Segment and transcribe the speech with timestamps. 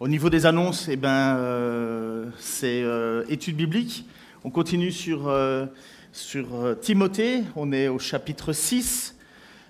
[0.00, 4.06] au niveau des annonces, eh ben, euh, c'est euh, études bibliques.
[4.44, 5.66] On continue sur, euh,
[6.10, 6.46] sur
[6.80, 7.42] Timothée.
[7.54, 9.14] On est au chapitre 6.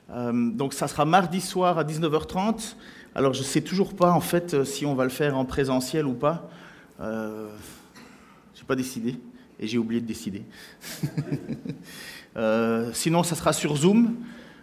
[0.08, 2.76] donc ça sera mardi soir à 19h30.
[3.16, 6.06] Alors je ne sais toujours pas en fait si on va le faire en présentiel
[6.06, 6.48] ou pas.
[7.00, 9.16] je n'ai pas décidé
[9.58, 10.44] et j'ai oublié de décider.
[12.92, 14.14] sinon, ça sera sur Zoom.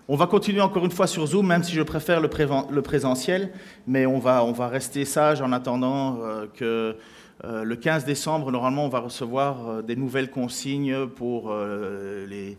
[0.09, 3.51] On va continuer encore une fois sur Zoom, même si je préfère le, présentiel,
[3.87, 6.95] mais on va, rester sage en attendant euh, que
[7.43, 12.57] euh, le 15 décembre, normalement, on va recevoir euh, des nouvelles consignes pour les,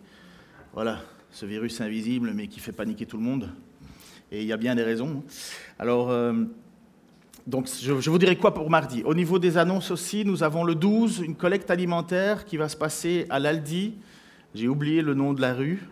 [0.74, 0.98] voilà,
[1.30, 3.48] ce virus invisible, mais qui fait paniquer tout le monde.
[4.30, 5.22] Et il y a bien des raisons.
[5.78, 6.12] Alors,
[7.46, 9.02] donc, je, vous dirai quoi pour mardi.
[9.04, 12.76] Au niveau des annonces aussi, nous avons le 12, une collecte alimentaire qui va se
[12.76, 13.94] passer à l'Aldi.
[14.54, 15.88] J'ai oublié le nom de la rue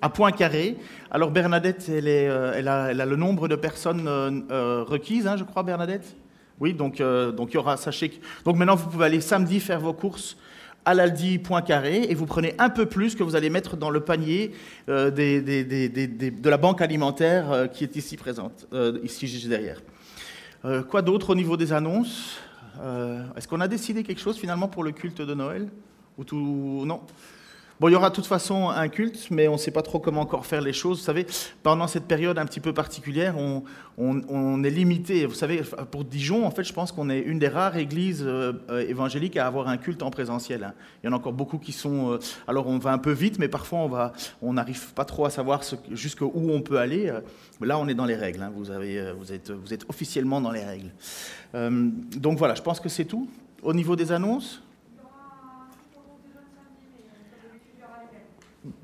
[0.00, 0.76] à point carré.
[1.10, 5.62] Alors Bernadette, euh, elle, a, le nombre de personnes euh, euh, requises, hein, je crois,
[5.62, 6.16] Bernadette?
[6.60, 8.16] Oui, donc, donc il y aura, sachez que...
[8.44, 10.36] Donc maintenant, vous pouvez aller samedi faire vos courses
[10.84, 13.90] à l'Aldi point carré et vous prenez un peu plus que vous allez mettre dans
[13.90, 14.50] le panier
[14.88, 18.66] de la banque alimentaire qui est ici présente,
[19.04, 19.80] ici juste derrière.
[20.90, 22.40] quoi d'autre au niveau des annonces?
[23.36, 25.68] Est-ce qu'on a décidé quelque chose finalement pour le culte de Noël?
[26.16, 26.82] Ou tout...
[26.86, 27.02] Non?
[27.80, 30.00] Bon, il y aura de toute façon un culte, mais on ne sait pas trop
[30.00, 30.98] comment encore faire les choses.
[30.98, 31.26] Vous savez,
[31.62, 35.26] pendant cette période un petit peu particulière, on, est limité.
[35.26, 35.62] Vous savez,
[35.92, 38.52] pour Dijon, en fait, je pense qu'on est une des rares églises euh,
[38.88, 40.64] évangéliques à avoir un culte en présentiel.
[40.64, 40.74] Hein.
[41.02, 42.14] Il y en a encore beaucoup qui sont.
[42.14, 42.18] Euh,
[42.48, 44.12] alors, on va un peu vite, mais parfois,
[44.42, 45.62] on n'arrive pas trop à savoir
[45.92, 47.12] jusqu'où on peut aller.
[47.60, 48.42] Là, on est dans les règles.
[48.42, 48.52] Hein.
[48.56, 48.72] Vous,
[49.32, 50.90] êtes, officiellement dans les règles.
[51.54, 53.28] Euh, donc voilà, je pense que c'est tout.
[53.62, 54.62] Au niveau des annonces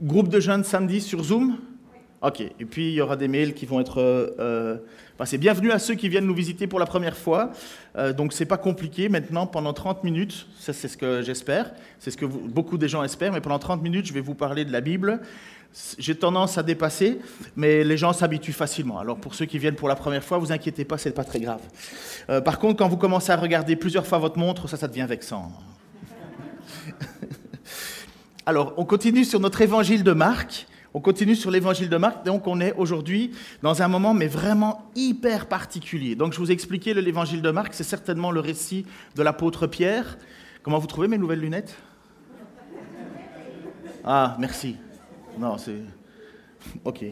[0.00, 1.58] Groupe de jeunes samedi sur Zoom
[2.22, 4.78] Ok, et puis il y aura des mails qui vont être euh,
[5.18, 5.36] passés.
[5.36, 7.50] Bienvenue à ceux qui viennent nous visiter pour la première fois.
[7.96, 12.10] Euh, donc c'est pas compliqué maintenant, pendant 30 minutes, ça c'est ce que j'espère, c'est
[12.10, 14.72] ce que beaucoup de gens espèrent, mais pendant 30 minutes je vais vous parler de
[14.72, 15.20] la Bible.
[15.98, 17.18] J'ai tendance à dépasser,
[17.56, 19.00] mais les gens s'habituent facilement.
[19.00, 21.40] Alors pour ceux qui viennent pour la première fois, vous inquiétez pas, c'est pas très
[21.40, 21.60] grave.
[22.30, 25.06] Euh, par contre, quand vous commencez à regarder plusieurs fois votre montre, ça, ça devient
[25.06, 25.52] vexant.
[28.46, 30.66] Alors, on continue sur notre évangile de Marc.
[30.92, 33.32] On continue sur l'évangile de Marc, donc on est aujourd'hui
[33.62, 36.14] dans un moment mais vraiment hyper particulier.
[36.14, 40.18] Donc je vous ai expliqué l'évangile de Marc, c'est certainement le récit de l'apôtre Pierre.
[40.62, 41.74] Comment vous trouvez mes nouvelles lunettes?
[44.04, 44.76] Ah, merci.
[45.38, 45.80] Non, c'est...
[46.84, 47.04] Ok.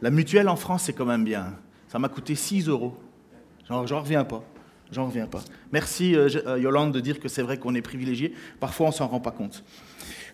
[0.00, 1.54] La mutuelle en France, c'est quand même bien.
[1.88, 2.96] Ça m'a coûté 6 euros.
[3.68, 4.44] J'en reviens pas.
[4.92, 5.40] J'en reviens pas.
[5.72, 8.32] Merci euh, euh, Yolande de dire que c'est vrai qu'on est privilégié.
[8.60, 9.64] Parfois, on s'en rend pas compte.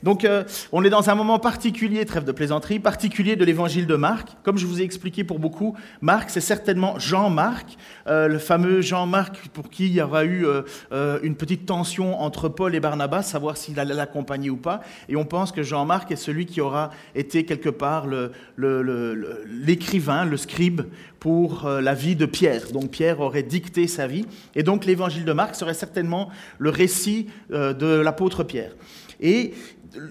[0.02, 3.96] Donc euh, on est dans un moment particulier, trêve de plaisanterie, particulier de l'évangile de
[3.96, 4.28] Marc.
[4.42, 9.48] Comme je vous ai expliqué pour beaucoup, Marc, c'est certainement Jean-Marc, euh, le fameux Jean-Marc
[9.48, 13.56] pour qui il y aura eu euh, une petite tension entre Paul et Barnabas, savoir
[13.56, 14.80] s'il allait l'accompagner ou pas.
[15.08, 18.06] Et on pense que Jean-Marc est celui qui aura été quelque part
[18.58, 20.82] l'écrivain, le, le scribe
[21.20, 22.70] pour la vie de Pierre.
[22.72, 24.26] Donc Pierre aurait dicté sa vie.
[24.54, 26.28] Et donc l'évangile de Marc serait certainement
[26.58, 28.72] le récit de l'apôtre Pierre.
[29.24, 29.54] Et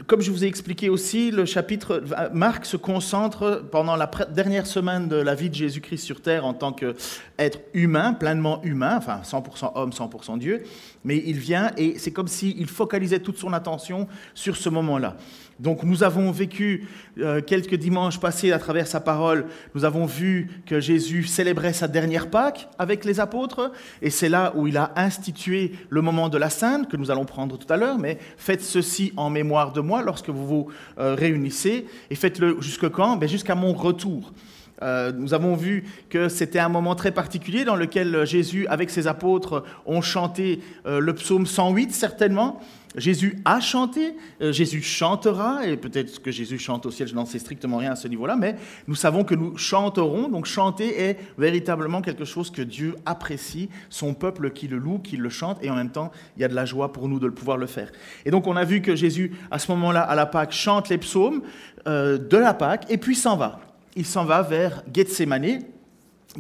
[0.08, 2.04] comme je vous ai expliqué aussi, le chapitre
[2.34, 6.54] Marc se concentre pendant la dernière semaine de la vie de Jésus-Christ sur terre en
[6.54, 10.64] tant qu'être humain, pleinement humain, enfin 100% homme, 100% Dieu,
[11.04, 15.16] mais il vient et c'est comme s'il focalisait toute son attention sur ce moment-là.
[15.60, 16.88] Donc nous avons vécu
[17.20, 21.88] euh, quelques dimanches passés à travers sa parole, nous avons vu que Jésus célébrait sa
[21.88, 23.72] dernière Pâque avec les apôtres,
[24.02, 27.26] et c'est là où il a institué le moment de la Sainte, que nous allons
[27.26, 30.68] prendre tout à l'heure, mais faites ceci en mémoire de moi lorsque vous vous
[30.98, 33.18] euh, réunissez, et faites-le jusque quand?
[33.18, 34.34] Ben, Jusqu'à mon retour.
[34.82, 39.08] Euh, nous avons vu que c'était un moment très particulier dans lequel Jésus, avec ses
[39.08, 42.60] apôtres, ont chanté le psaume 108, certainement,
[42.96, 47.26] Jésus a chanté, euh, Jésus chantera, et peut-être que Jésus chante au ciel, je n'en
[47.26, 48.56] sais strictement rien à ce niveau-là, mais
[48.88, 54.14] nous savons que nous chanterons, donc chanter est véritablement quelque chose que Dieu apprécie, son
[54.14, 56.56] peuple qui le loue, qui le chante, et en même temps, il y a de
[56.56, 57.92] la joie pour nous de pouvoir le faire.
[58.26, 60.98] Et donc on a vu que Jésus, à ce moment-là, à la Pâque, chante les
[60.98, 61.42] psaumes
[61.88, 63.60] euh, de la Pâque, et puis s'en va.
[63.96, 65.62] Il s'en va vers Gethsemane,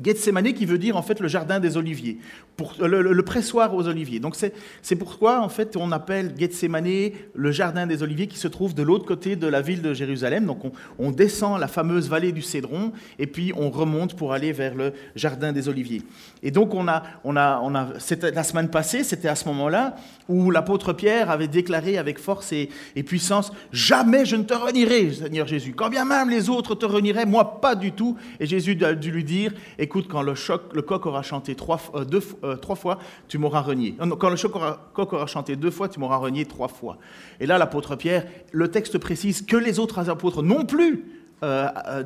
[0.01, 2.17] Gethsemane qui veut dire en fait le jardin des oliviers.
[2.55, 4.19] Pour, le, pressoir aux oliviers.
[4.19, 4.35] Donc
[4.81, 8.83] c'est pourquoi en fait on appelle Gethsemane le jardin des oliviers qui se trouve de
[8.83, 10.45] l'autre côté de la ville de Jérusalem.
[10.45, 10.59] Donc
[11.00, 14.94] on, descend la fameuse vallée du Cédron et puis on remonte pour aller vers le
[15.15, 16.01] jardin des oliviers.
[16.41, 17.89] Et donc on a, on a, on a
[18.33, 19.95] la semaine passée, c'était à ce moment-là
[20.27, 25.11] où l'apôtre Pierre avait déclaré avec force et, et, puissance jamais je ne te renierai,
[25.11, 25.73] Seigneur Jésus.
[25.75, 28.17] Quand bien même les autres te renieraient, moi pas du tout.
[28.39, 31.79] Et Jésus a dû lui dire écoute quand le choc, le coq aura chanté trois,
[31.95, 33.95] euh, deux fois euh, trois fois, tu m'auras renié.
[34.19, 34.48] Quand le
[34.94, 36.98] coq aura, chanté deux fois, tu m'auras renié trois fois.
[37.40, 41.06] Et là, l'apôtre Pierre, le texte précise que les autres apôtres non plus
[41.44, 42.04] euh, euh,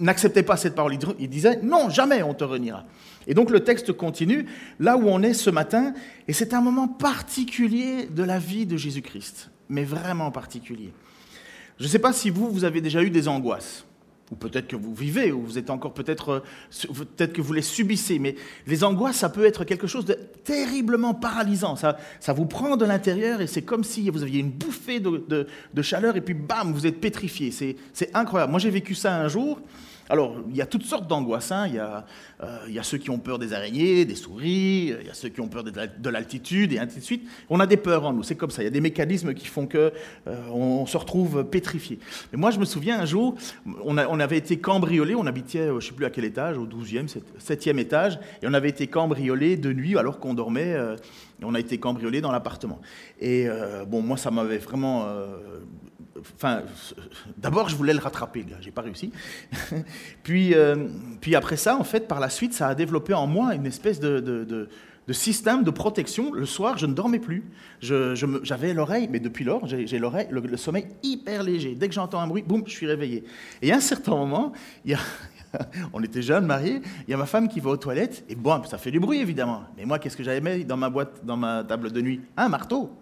[0.00, 0.96] n'acceptaient pas cette parole.
[1.18, 2.84] Ils disaient, non, jamais on te reniera.
[3.26, 4.46] Et donc le texte continue
[4.80, 5.92] là où on est ce matin,
[6.26, 10.92] et c'est un moment particulier de la vie de Jésus-Christ, mais vraiment particulier.
[11.78, 13.84] Je ne sais pas si vous, vous avez déjà eu des angoisses
[14.30, 16.42] ou peut-être que vous vivez, ou vous êtes encore peut-être,
[16.86, 18.34] euh, peut-être que vous les subissez, mais
[18.66, 20.14] les angoisses, ça peut être quelque chose de
[20.44, 21.76] terriblement paralysant.
[21.76, 25.46] Ça, ça vous prend de l'intérieur et c'est comme si vous aviez une bouffée de,
[25.74, 27.50] de chaleur et puis bam, vous êtes pétrifié.
[27.50, 28.50] C'est incroyable.
[28.50, 29.60] Moi, j'ai vécu ça un jour.
[30.10, 31.52] Alors, il y a toutes sortes d'angoisses.
[31.52, 31.68] Hein.
[31.74, 35.14] Euh, il, y a ceux qui ont peur des araignées, des souris, il y a
[35.14, 37.28] ceux qui ont peur de l'altitude, et ainsi de suite.
[37.50, 38.62] On a des peurs en nous, c'est comme ça.
[38.62, 39.90] Il y a des mécanismes qui font qu'on
[40.26, 41.98] euh, se retrouve pétrifié.
[42.32, 43.34] Mais moi, je me souviens un jour,
[43.84, 46.66] on, avait été cambriolé, on habitait, euh, je ne sais plus à quel étage, au
[46.66, 47.08] 12e,
[47.38, 50.76] 7e étage, et on avait été cambriolé de nuit alors qu'on dormait.
[51.42, 52.80] on a été cambriolé dans l'appartement.
[53.20, 53.46] Et
[53.86, 55.06] bon, moi, ça m'avait vraiment
[57.36, 59.12] D'abord, je voulais le rattraper, je j'ai pas réussi.
[60.22, 60.88] puis, euh,
[61.20, 64.00] puis après ça, en fait, par la suite, ça a développé en moi une espèce
[64.00, 64.68] de,
[65.10, 66.32] système de protection.
[66.32, 67.44] Le soir, je ne dormais plus.
[67.80, 71.74] J'avais l'oreille, mais depuis lors, j'ai l'oreille, le, sommeil hyper léger.
[71.74, 73.24] Dès que j'entends un bruit, boum, je suis réveillé.
[73.62, 74.52] Et à un certain moment,
[75.92, 78.62] on était jeunes, mariés, il y a ma femme qui va aux toilettes, et bon,
[78.64, 79.64] ça fait du bruit évidemment.
[79.76, 82.20] Mais moi, qu'est-ce que j'avais mis dans ma boîte, dans ma table de nuit?
[82.36, 82.98] Un marteau.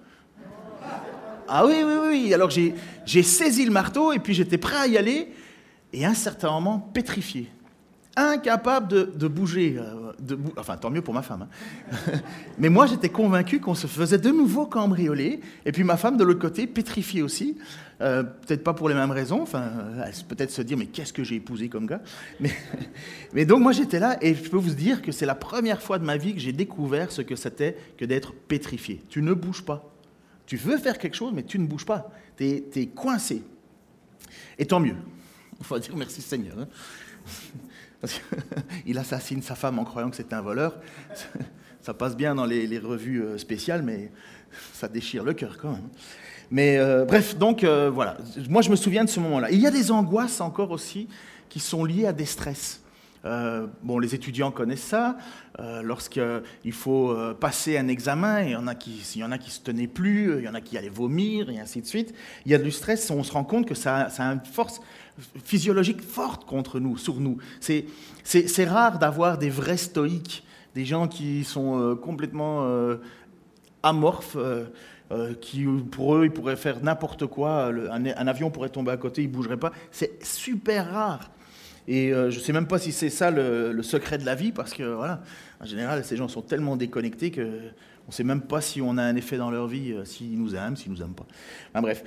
[1.48, 2.34] Ah oui, oui, oui.
[2.34, 5.32] Alors j'ai saisi le marteau et puis j'étais prêt à y aller.
[5.92, 7.50] Et à un certain moment, pétrifié.
[8.18, 9.76] Incapable de, bouger.
[9.78, 11.48] Euh, de enfin, tant mieux pour ma femme.
[11.50, 12.12] Hein.
[12.58, 15.40] Mais moi, j'étais convaincu qu'on se faisait de nouveau cambrioler.
[15.66, 17.58] Et puis ma femme, de l'autre côté, pétrifiée aussi.
[18.00, 19.42] Euh, peut-être pas pour les mêmes raisons.
[19.42, 19.70] Enfin,
[20.28, 22.00] peut-être se dire, mais qu'est-ce que j'ai épousé comme gars?
[22.40, 22.50] Mais,
[23.34, 24.16] mais donc, moi, j'étais là.
[24.22, 26.52] Et je peux vous dire que c'est la première fois de ma vie que j'ai
[26.52, 29.02] découvert ce que c'était que d'être pétrifié.
[29.10, 29.95] Tu ne bouges pas.
[30.46, 32.10] Tu veux faire quelque chose, mais tu ne bouges pas.
[32.36, 33.42] Tu es, coincé.
[34.58, 34.96] Et tant mieux.
[35.58, 36.56] Il faut dire merci Seigneur.
[36.58, 36.68] Hein.
[38.86, 40.78] Il assassine sa femme en croyant que c'est un voleur.
[41.82, 44.10] Ça passe bien dans les, revues euh, spéciales, mais
[44.72, 45.88] ça déchire le cœur quand même.
[46.50, 48.16] Mais euh, bref, donc euh, voilà.
[48.48, 49.52] Moi, je me souviens de ce moment-là.
[49.52, 51.06] Il y a des angoisses encore aussi
[51.48, 52.80] qui sont liées à des stress.
[53.26, 55.16] Euh, bon, les étudiants connaissent ça.
[55.58, 59.32] Euh, Lorsqu'il faut euh, passer un examen, il y, en a qui, il y en
[59.32, 61.86] a qui se tenaient plus, il y en a qui allaient vomir, et ainsi de
[61.86, 62.14] suite.
[62.44, 64.80] Il y a du stress, on se rend compte que ça, ça a une force
[65.44, 67.38] physiologique forte contre nous, sur nous.
[67.60, 70.44] C'est rare d'avoir des vrais stoïques,
[70.74, 72.68] des gens qui sont euh, complètement
[73.82, 74.36] amorphes.
[75.40, 79.22] qui pour eux, ils pourraient faire n'importe quoi, un, un, avion pourrait tomber à côté,
[79.22, 79.72] ils ne bougeraient pas.
[79.90, 81.30] C'est super rare.
[81.88, 84.52] Et euh, je ne sais même pas si c'est ça le, secret de la vie,
[84.52, 85.22] parce que voilà,
[85.60, 89.02] en général, ces gens sont tellement déconnectés qu'on ne sait même pas si on a
[89.02, 91.26] un effet dans leur vie, euh, s'ils nous aiment, s'ils nous aiment pas.
[91.70, 92.02] Enfin, bref,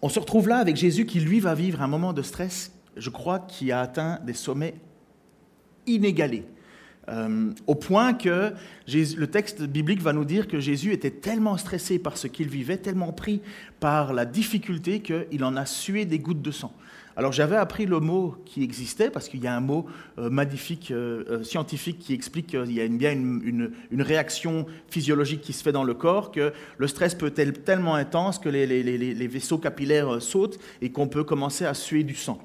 [0.00, 3.10] on se retrouve là avec Jésus qui, lui, va vivre un moment de stress, je
[3.10, 4.74] crois, qui a atteint des sommets
[5.86, 6.44] inégalés.
[7.08, 8.52] Euh, au point que
[8.86, 12.76] le texte biblique va nous dire que Jésus était tellement stressé par ce qu'il vivait,
[12.76, 13.40] tellement pris
[13.80, 16.72] par la difficulté qu'il en a sué des gouttes de sang.
[17.18, 19.86] Alors j'avais appris le mot qui existait, parce qu'il y a un mot
[20.20, 25.52] euh, magnifique, euh, euh, scientifique, qui explique qu'il y a bien une, réaction physiologique qui
[25.52, 29.58] se fait dans le corps, que le stress peut être tellement intense que les, vaisseaux
[29.58, 32.38] capillaires sautent et qu'on peut commencer à suer du sang.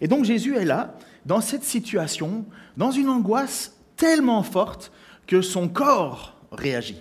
[0.00, 2.44] Et donc Jésus est là, dans cette situation,
[2.76, 4.90] dans une angoisse tellement forte
[5.28, 7.00] que son corps réagit.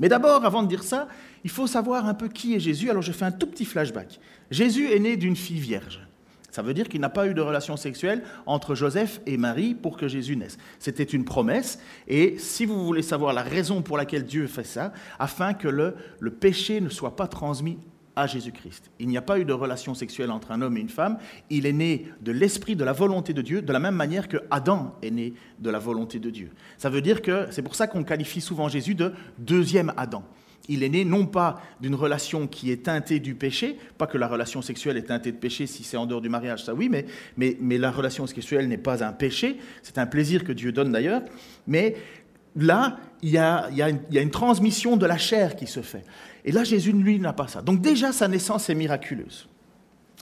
[0.00, 1.06] Mais d'abord, avant de dire ça,
[1.44, 2.90] il faut savoir un peu qui est Jésus.
[2.90, 4.18] Alors je fais un tout petit flashback.
[4.50, 6.05] Jésus est né d'une fille vierge.
[6.56, 9.98] Ça veut dire qu'il n'a pas eu de relation sexuelle entre Joseph et Marie pour
[9.98, 10.56] que Jésus naisse.
[10.78, 14.94] C'était une promesse, et si vous voulez savoir la raison pour laquelle Dieu fait ça,
[15.18, 17.76] afin que le, le péché ne soit pas transmis
[18.16, 18.90] à Jésus-Christ.
[18.98, 21.18] Il n'y a pas eu de relation sexuelle entre un homme et une femme,
[21.50, 24.38] il est né de l'esprit, de la volonté de Dieu, de la même manière que
[24.50, 26.52] Adam est né de la volonté de Dieu.
[26.78, 30.24] Ça veut dire que c'est pour ça qu'on qualifie souvent Jésus de deuxième Adam
[30.68, 34.28] il est né non pas d'une relation qui est teintée du péché, pas que la
[34.28, 37.06] relation sexuelle est teintée de péché si c'est en dehors du mariage, ça oui, mais,
[37.36, 41.22] mais, la relation sexuelle n'est pas un péché, c'est un plaisir que Dieu donne d'ailleurs,
[41.66, 41.96] mais
[42.56, 46.04] là, il y, a, une, transmission de la chair qui se fait.
[46.44, 47.62] Et là, Jésus, lui, n'a pas ça.
[47.62, 49.48] Donc déjà, sa naissance est miraculeuse.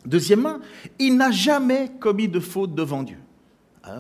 [0.06, 0.58] Deuxièmement,
[0.98, 3.18] il n'a jamais commis de faute devant Dieu.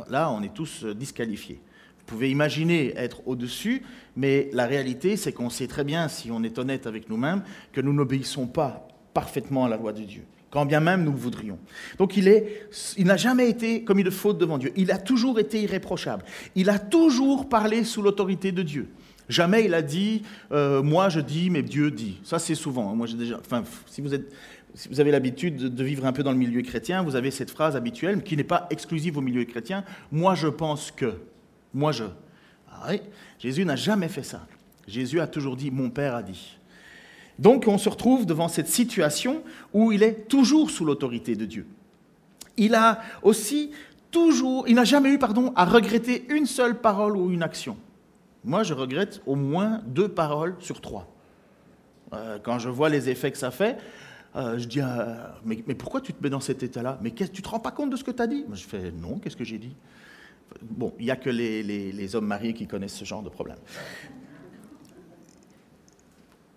[0.08, 1.60] Là, on est tous disqualifiés.
[2.06, 3.82] Vous pouvez imaginer être au-dessus,
[4.14, 7.42] mais la réalité, c'est qu'on sait très bien, si on est honnête avec nous-mêmes,
[7.72, 11.16] que nous n'obéissons pas parfaitement à la loi de Dieu, quand bien même nous le
[11.16, 11.58] voudrions.
[11.96, 12.68] Donc il, est,
[12.98, 14.70] il n'a jamais été commis de faute devant Dieu.
[14.76, 16.26] Il a toujours été irréprochable.
[16.54, 18.90] Il a toujours parlé sous l'autorité de Dieu.
[19.30, 20.20] Jamais il a dit
[20.52, 22.18] euh, moi je dis mais Dieu dit.
[22.22, 22.94] Ça c'est souvent.
[22.94, 23.40] Moi j'ai déjà.
[23.40, 24.30] Enfin, si vous êtes
[24.74, 27.50] si vous avez l'habitude de vivre un peu dans le milieu chrétien, vous avez cette
[27.50, 29.84] phrase habituelle qui n'est pas exclusive au milieu chrétien.
[30.12, 31.14] Moi, je pense que.
[31.74, 32.04] Moi, je.
[32.70, 33.00] Ah oui,
[33.38, 34.46] Jésus n'a jamais fait ça.
[34.86, 36.56] Jésus a toujours dit Mon Père a dit.
[37.38, 41.66] Donc, on se retrouve devant cette situation où il est toujours sous l'autorité de Dieu.
[42.56, 43.72] Il a aussi
[44.12, 47.76] toujours, il n'a jamais eu, pardon, à regretter une seule parole ou une action.
[48.44, 51.08] Moi, je regrette au moins deux paroles sur trois.
[52.12, 53.78] Euh, quand je vois les effets que ça fait,
[54.36, 55.14] euh, je dis, euh,
[55.44, 56.98] mais, pourquoi tu te mets dans cet état-là?
[57.02, 58.44] Mais tu te rends pas compte de ce que tu as dit?
[58.46, 59.74] Moi, Je fais, non, qu'est-ce que j'ai dit?
[60.62, 63.58] Bon, il n'y a que les, hommes mariés qui connaissent ce genre de problème.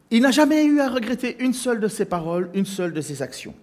[0.10, 3.22] Il n'a jamais eu à regretter une seule de ses paroles, une seule de ses
[3.22, 3.54] actions.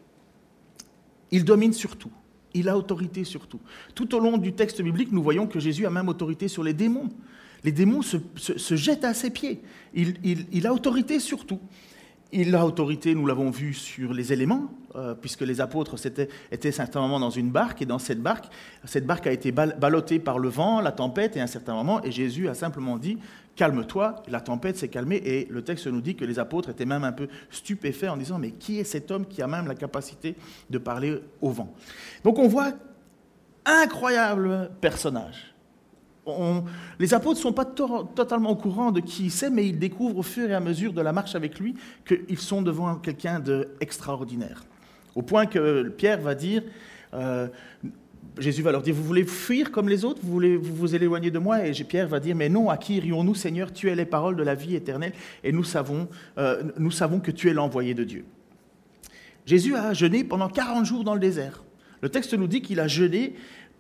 [1.31, 2.13] Il domine sur tout.
[2.53, 3.61] Il a autorité sur tout.
[3.95, 6.75] Tout au long du texte biblique, nous voyons que Jésus a même autorité sur les
[6.75, 7.09] démons.
[7.65, 9.63] Les démons se, se, jettent à ses pieds.
[9.95, 11.61] Il, il, il a autorité sur tout.
[12.33, 16.73] Il a autorité, nous l'avons vu, sur les éléments, euh, puisque les apôtres étaient, étaient
[16.73, 18.47] certain moment dans une barque, et dans cette barque,
[18.85, 22.03] cette barque a été ballottée par le vent, la tempête, et à un certain moment,
[22.03, 23.19] et Jésus a simplement dit,
[23.55, 27.05] calme-toi, la tempête s'est calmée, et le texte nous dit que les apôtres étaient même
[27.05, 30.35] un peu stupéfaits en disant, mais qui est cet homme qui a même la capacité
[30.71, 31.73] de parler au vent?
[32.25, 32.73] Donc on voit
[33.65, 35.54] incroyable personnage
[36.99, 40.19] les apôtres ne sont pas totalement au courant de qui il c'est, mais ils découvrent
[40.19, 41.75] au fur et à mesure de la marche avec lui
[42.07, 44.65] qu'ils sont devant quelqu'un d'extraordinaire.
[45.15, 46.63] Au point que Pierre va dire,
[47.13, 47.49] euh,
[48.39, 51.39] Jésus va leur dire, vous voulez fuir comme les autres, vous voulez vous, éloigner de
[51.39, 51.67] moi?
[51.67, 54.43] Et Pierre va dire, mais non, à qui irions-nous, Seigneur Tu es les paroles de
[54.43, 55.13] la vie éternelle,
[55.45, 58.25] et nous savons, euh, nous savons que tu es l'envoyé de Dieu.
[59.47, 61.63] Jésus a jeûné pendant 40 jours dans le désert.
[62.01, 63.35] Le texte nous dit qu'il a jeûné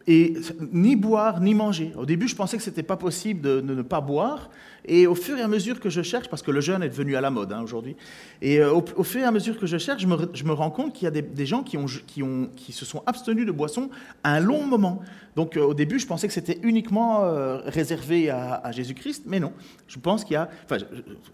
[0.06, 0.34] et
[0.72, 1.92] ni boire ni manger.
[1.96, 4.50] Au début, je pensais que ce n'était pas possible de, ne pas boire.
[4.86, 7.16] Et au fur et à mesure que je cherche, parce que le jeûne est devenu
[7.16, 7.96] à la mode hein, aujourd'hui,
[8.42, 11.04] et euh, au, fur et à mesure que je cherche, je me, rends compte qu'il
[11.04, 13.88] y a des, gens qui, se sont abstenus de boissons
[14.24, 15.00] un long moment.
[15.36, 19.54] Donc euh, au début, je pensais que c'était uniquement euh, réservé à, Jésus-Christ, mais non.
[19.88, 20.50] Je pense qu'il y a...
[20.64, 20.84] Enfin,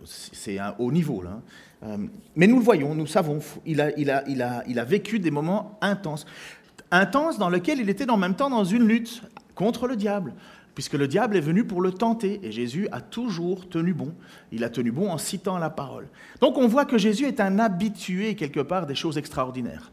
[0.04, 1.40] c'est un haut niveau, là.
[1.82, 1.96] Hein.
[2.36, 6.24] mais nous le voyons, nous savons, il a vécu des moments intenses
[6.90, 9.22] intense dans lequel il était en même temps dans une lutte
[9.54, 10.34] contre le diable,
[10.74, 14.14] puisque le diable est venu pour le tenter, et Jésus a toujours tenu bon.
[14.52, 16.08] Il a tenu bon en citant la parole.
[16.40, 19.92] Donc on voit que Jésus est un habitué quelque part des choses extraordinaires.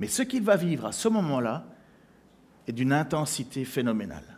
[0.00, 1.64] Mais ce qu'il va vivre à ce moment-là
[2.66, 4.37] est d'une intensité phénoménale.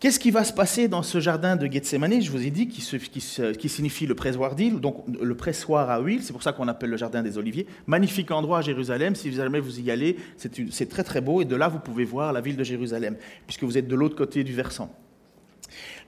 [0.00, 2.22] Qu'est-ce qui va se passer dans ce jardin de Gethsemane?
[2.22, 6.32] Je vous ai dit qui, signifie le pressoir d'huile, donc le pressoir à huile, c'est
[6.32, 7.66] pour ça qu'on appelle le jardin des Oliviers.
[7.88, 11.56] Magnifique endroit à Jérusalem, si jamais vous y allez, c'est très très beau, et de
[11.56, 13.16] là vous pouvez voir la ville de Jérusalem,
[13.48, 14.94] puisque vous êtes de l'autre côté du versant.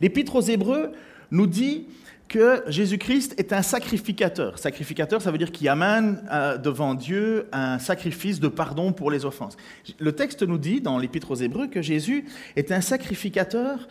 [0.01, 0.93] L'Épître aux Hébreux
[1.33, 1.89] nous dit
[2.31, 4.57] que Jésus-Christ est un sacrificateur.
[4.57, 9.25] Sacrificateur, ça veut dire qu'il amène euh, devant Dieu un sacrifice de pardon pour les
[9.25, 9.57] offenses.
[9.99, 13.89] Le texte nous dit, dans l'Épître aux Hébreux, que Jésus est un sacrificateur.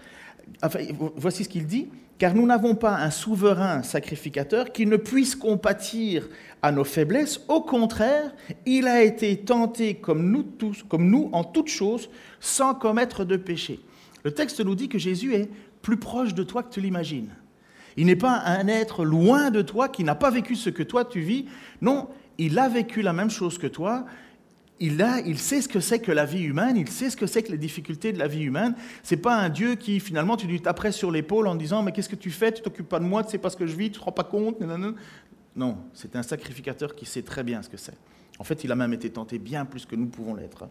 [0.63, 0.79] Enfin,
[1.17, 1.89] voici ce qu'il dit.
[2.17, 6.29] Car nous n'avons pas un souverain sacrificateur qui ne puisse compatir
[6.61, 7.41] à nos faiblesses.
[7.49, 8.33] Au contraire,
[8.65, 13.35] il a été tenté comme nous tous, comme nous en toutes choses, sans commettre de
[13.35, 13.81] péché.
[14.23, 15.49] Le texte nous dit que Jésus est
[15.81, 17.29] plus proche de toi que tu l'imagines.
[17.99, 21.03] Il n'est pas un être loin de toi qui n'a pas vécu ce que toi
[21.03, 21.47] tu vis.
[21.81, 24.05] Non, il a vécu la même chose que toi.
[24.79, 27.27] Il, a, il sait ce que c'est que la vie humaine, il sait ce que
[27.27, 28.73] c'est que les difficultés de la vie humaine.
[29.03, 32.07] C'est pas un Dieu qui finalement tu lui taperais sur l'épaule en disant mais qu'est-ce
[32.07, 32.53] que tu fais?
[32.53, 34.13] Tu t'occupes pas de moi, tu sais pas ce que je vis, tu te rends
[34.13, 34.61] pas compte.
[35.57, 37.97] Non, c'est un sacrificateur qui sait très bien ce que c'est.
[38.37, 40.69] En fait, il a même été tenté bien plus que nous pouvons l'être.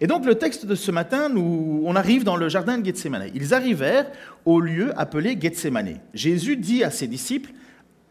[0.00, 3.30] Et donc le texte de ce matin, nous, on arrive dans le jardin de Gethsemane.
[3.34, 4.10] Ils arrivèrent
[4.44, 6.00] au lieu appelé Gethsemane.
[6.14, 7.50] Jésus dit à ses disciples,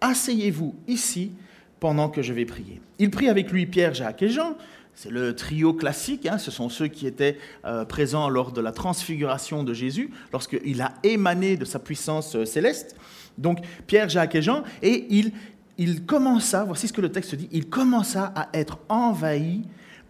[0.01, 1.31] Asseyez-vous ici
[1.79, 2.81] pendant que je vais prier.
[2.99, 4.55] Il prit avec lui Pierre, Jacques et Jean.
[4.93, 6.37] C'est le trio classique, hein.
[6.37, 10.93] ce sont ceux qui étaient euh, présents lors de la transfiguration de Jésus, lorsqu'il a
[11.03, 12.95] émané de sa puissance euh, céleste.
[13.37, 15.33] Donc Pierre, Jacques et Jean, et il,
[15.77, 19.63] il commença, voici ce que le texte dit, il commença à être envahi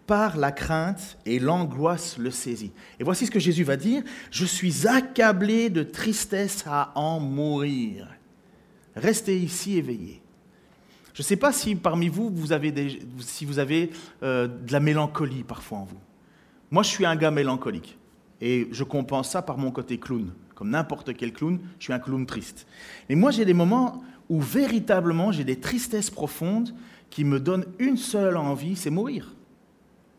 [0.06, 2.72] par la crainte et l'angoisse le saisit.
[3.00, 8.08] Et voici ce que Jésus va dire, je suis accablé de tristesse à en mourir.
[8.94, 10.22] Restez ici éveillés.
[11.12, 13.90] Je ne sais pas si parmi vous, vous avez, si vous avez
[14.22, 16.00] euh, de la mélancolie parfois en vous.
[16.70, 17.98] Moi, je suis un gars mélancolique.
[18.40, 20.30] Et je compense ça par mon côté clown.
[20.54, 22.66] Comme n'importe quel clown, je suis un clown triste.
[23.08, 26.74] Mais moi, j'ai des moments où véritablement j'ai des tristesses profondes
[27.08, 29.35] qui me donnent une seule envie, c'est mourir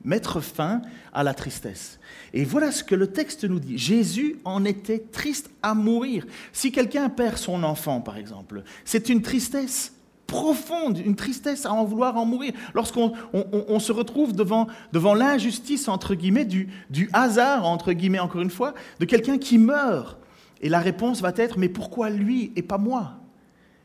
[0.07, 0.81] mettre fin
[1.13, 1.99] à la tristesse.
[2.33, 3.77] Et voilà ce que le texte nous dit.
[3.77, 6.25] Jésus en était triste à mourir.
[6.53, 9.93] Si quelqu'un perd son enfant, par exemple, c'est une tristesse
[10.25, 12.53] profonde, une tristesse à en vouloir en mourir.
[12.73, 13.11] Lorsqu'on
[13.79, 14.67] se retrouve devant,
[15.13, 20.17] l'injustice, entre guillemets, du, du hasard, entre guillemets, encore une fois, de quelqu'un qui meurt.
[20.61, 23.19] Et la réponse va être, mais pourquoi lui et pas moi?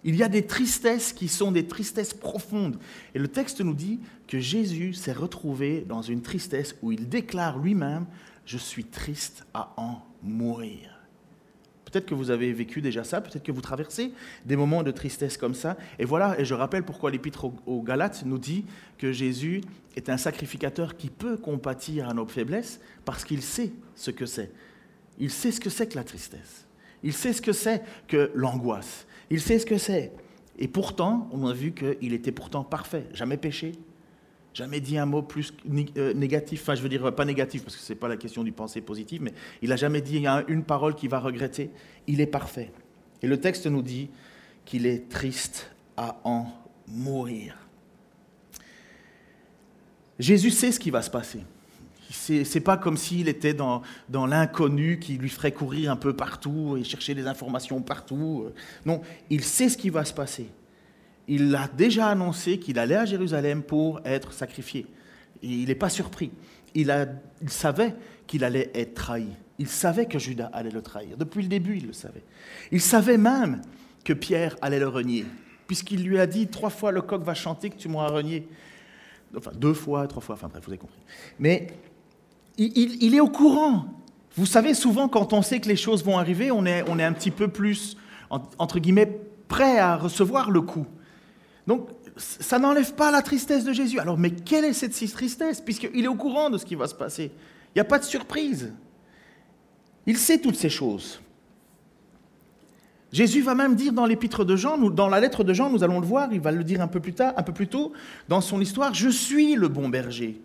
[0.05, 2.79] Il y a des tristesses qui sont des tristesses profondes.
[3.15, 7.59] Et le texte nous dit que Jésus s'est retrouvé dans une tristesse où il déclare
[7.59, 8.07] lui-même,
[8.45, 10.99] je suis triste à en mourir.
[11.85, 14.13] Peut-être que vous avez vécu déjà ça, peut-être que vous traversez
[14.47, 15.77] des moments de tristesse comme ça.
[15.99, 18.65] Et voilà, et je rappelle pourquoi l'épître aux Galates nous dit
[18.97, 19.61] que Jésus
[19.95, 24.51] est un sacrificateur qui peut compatir à nos faiblesses parce qu'il sait ce que c'est.
[25.19, 26.67] Il sait ce que c'est que la tristesse.
[27.03, 29.07] Il sait ce que c'est que l'angoisse.
[29.33, 30.13] Il sait ce que c'est.
[30.59, 33.73] Et pourtant, on a vu qu'il était pourtant parfait, jamais péché,
[34.53, 35.55] jamais dit un mot plus
[35.97, 38.45] euh, négatif, enfin je veux dire pas négatif parce que ce n'est pas la question
[38.45, 41.71] du pensée positive, mais il n'a jamais dit une parole qu'il va regretter.
[42.07, 42.73] Il est parfait.
[43.23, 44.11] Et le texte nous dit
[44.67, 46.49] qu'il est triste à en
[46.87, 47.57] mourir.
[50.19, 51.41] Jésus sait ce qui va se passer.
[52.13, 56.77] C'est pas comme s'il était dans, dans l'inconnu qui lui ferait courir un peu partout
[56.79, 58.47] et chercher des informations partout.
[58.85, 59.01] Non,
[59.31, 60.49] il sait ce qui va se passer.
[61.29, 64.87] Il a déjà annoncé qu'il allait à Jérusalem pour être sacrifié.
[65.43, 66.31] il n'est pas surpris.
[66.75, 66.93] Il,
[67.41, 67.95] il savait
[68.27, 69.29] qu'il allait être trahi.
[69.59, 71.17] Il savait que Judas allait le trahir.
[71.17, 72.25] Depuis le début, il le savait.
[72.71, 73.61] Il savait même
[74.05, 75.25] que Pierre allait le renier,
[75.67, 78.49] puisqu'il lui a dit trois fois le coq va chanter que tu m'auras renié.
[79.37, 80.99] Enfin, deux fois, trois fois, enfin bref, vous avez compris.
[81.39, 81.69] Mais
[82.59, 83.87] il, est au courant.
[84.37, 87.31] Vous savez, souvent, quand on sait que les choses vont arriver, on est, un petit
[87.31, 87.97] peu plus,
[88.31, 90.87] entre guillemets, prêt à recevoir le coup.
[91.67, 93.99] Donc, ça n'enlève pas la tristesse de Jésus.
[93.99, 95.61] Alors, mais quelle est cette tristesse?
[95.61, 97.33] Puisqu'il est au courant de ce qui va se passer.
[97.69, 98.73] Il n'y a pas de surprise.
[100.07, 101.21] Il sait toutes ces choses.
[103.13, 106.01] Jésus va même dire dans l'épître de Jean, dans la lettre de Jean, nous allons
[106.01, 107.93] le voir, il va le dire un peu plus tard, un peu plus tôt,
[108.29, 110.41] dans son histoire, je suis le bon berger.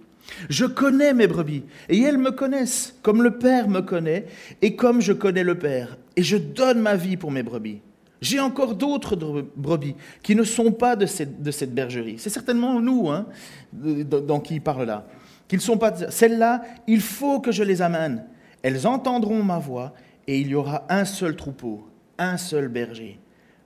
[0.50, 4.26] Je connais mes brebis, et elles me connaissent, comme le Père me connaît,
[4.62, 7.82] et comme je connais le Père, et je donne ma vie pour mes brebis.
[8.22, 9.16] J'ai encore d'autres
[9.56, 12.18] brebis qui ne sont pas de cette, bergerie.
[12.18, 13.28] C'est certainement nous hein,
[13.72, 15.06] dans qui il parle là.
[15.48, 18.26] Qui ne sont pas celles-là, il faut que je les amène.
[18.64, 19.94] Elles entendront ma voix,
[20.26, 21.88] et il y aura un seul troupeau,
[22.18, 23.20] un seul berger.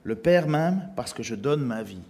[0.03, 2.01] Le Père même, parce que je donne ma vie.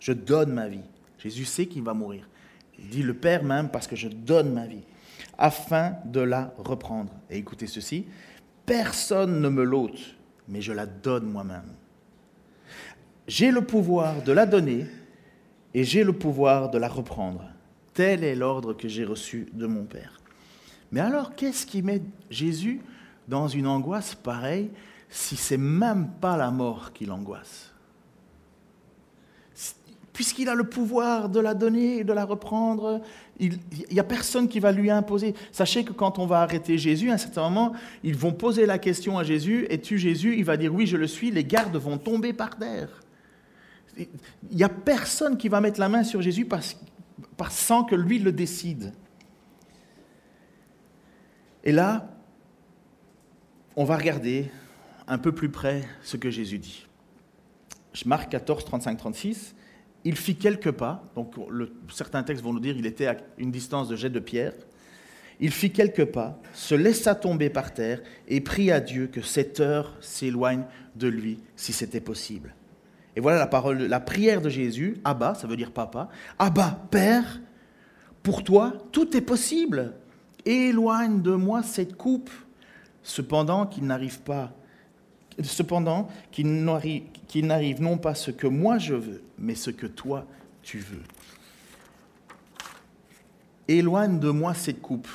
[0.00, 0.84] Je donne ma vie.
[1.18, 2.28] Jésus sait qu'il va mourir.
[2.78, 4.84] Il dit le Père même parce que je donne ma vie,
[5.38, 7.12] afin de la reprendre.
[7.30, 8.06] Et écoutez ceci,
[8.66, 10.16] personne ne me l'ôte,
[10.48, 11.72] mais je la donne moi-même.
[13.26, 14.86] J'ai le pouvoir de la donner
[15.72, 17.44] et j'ai le pouvoir de la reprendre.
[17.94, 20.20] Tel est l'ordre que j'ai reçu de mon Père.
[20.92, 22.80] Mais alors, qu'est-ce qui met Jésus
[23.26, 24.70] dans une angoisse pareille
[25.08, 27.73] si c'est même pas la mort qui l'angoisse?
[30.14, 33.02] Puisqu'il a le pouvoir de la donner et de la reprendre.
[33.40, 33.58] Il
[33.90, 35.34] n'y a personne qui va lui imposer.
[35.50, 37.72] Sachez que quand on va arrêter Jésus, à un certain moment,
[38.04, 40.36] ils vont poser la question à Jésus, es-tu Jésus?
[40.38, 42.88] Il va dire oui, je le suis, les gardes vont tomber par terre.
[43.98, 44.08] Il
[44.52, 46.76] n'y a personne qui va mettre la main sur Jésus parce,
[47.50, 48.92] sans que lui le décide.
[51.64, 52.08] Et là,
[53.74, 54.48] on va regarder
[55.08, 56.86] un peu plus près ce que Jésus dit.
[58.06, 59.56] Marc 14, 35, 36
[60.04, 61.34] il fit quelques pas, donc
[61.90, 64.52] certains textes vont nous dire qu'il était à une distance de jet de pierre.
[65.40, 69.96] Il fit quelques pas, se laissa tomber par terre et pria Dieu que cette heure
[70.00, 70.64] s'éloigne
[70.94, 72.54] de lui si c'était possible.
[73.16, 77.40] Et voilà la parole, la prière de Jésus, Abba, ça veut dire papa, Abba, Père,
[78.22, 79.94] pour toi tout est possible.
[80.44, 82.30] Éloigne de moi cette coupe,
[83.02, 84.52] cependant qu'il n'arrive pas
[85.42, 90.26] cependant qu'il n'arrive non pas ce que moi je veux, mais ce que toi
[90.62, 91.02] tu veux.
[93.68, 95.08] Éloigne de moi cette coupe.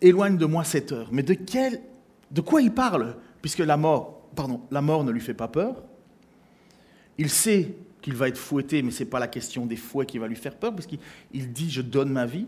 [0.00, 1.08] Éloigne de moi cette heure.
[1.12, 1.80] Mais de quel,
[2.30, 5.82] de quoi il parle Puisque la mort, pardon, la mort ne lui fait pas peur?
[7.18, 10.18] Il sait qu'il va être fouetté, mais ce n'est pas la question des fouets qui
[10.18, 12.46] va lui faire peur, parce qu'il dit je donne ma vie.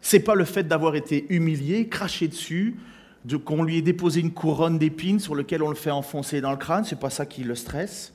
[0.00, 2.78] C'est pas le fait d'avoir été humilié, craché dessus, de,
[3.36, 6.56] qu'on lui ait déposé une couronne d'épines sur laquelle on le fait enfoncer dans le
[6.56, 8.14] crâne, c'est pas ça qui le stresse,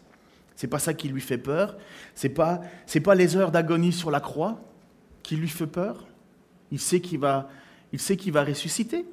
[0.56, 1.78] c'est pas ça qui lui fait peur,
[2.16, 4.62] c'est pas c'est pas les heures d'agonie sur la croix
[5.22, 6.08] qui lui fait peur.
[6.72, 7.50] Il sait qu'il va
[7.92, 9.06] il sait qu'il va ressusciter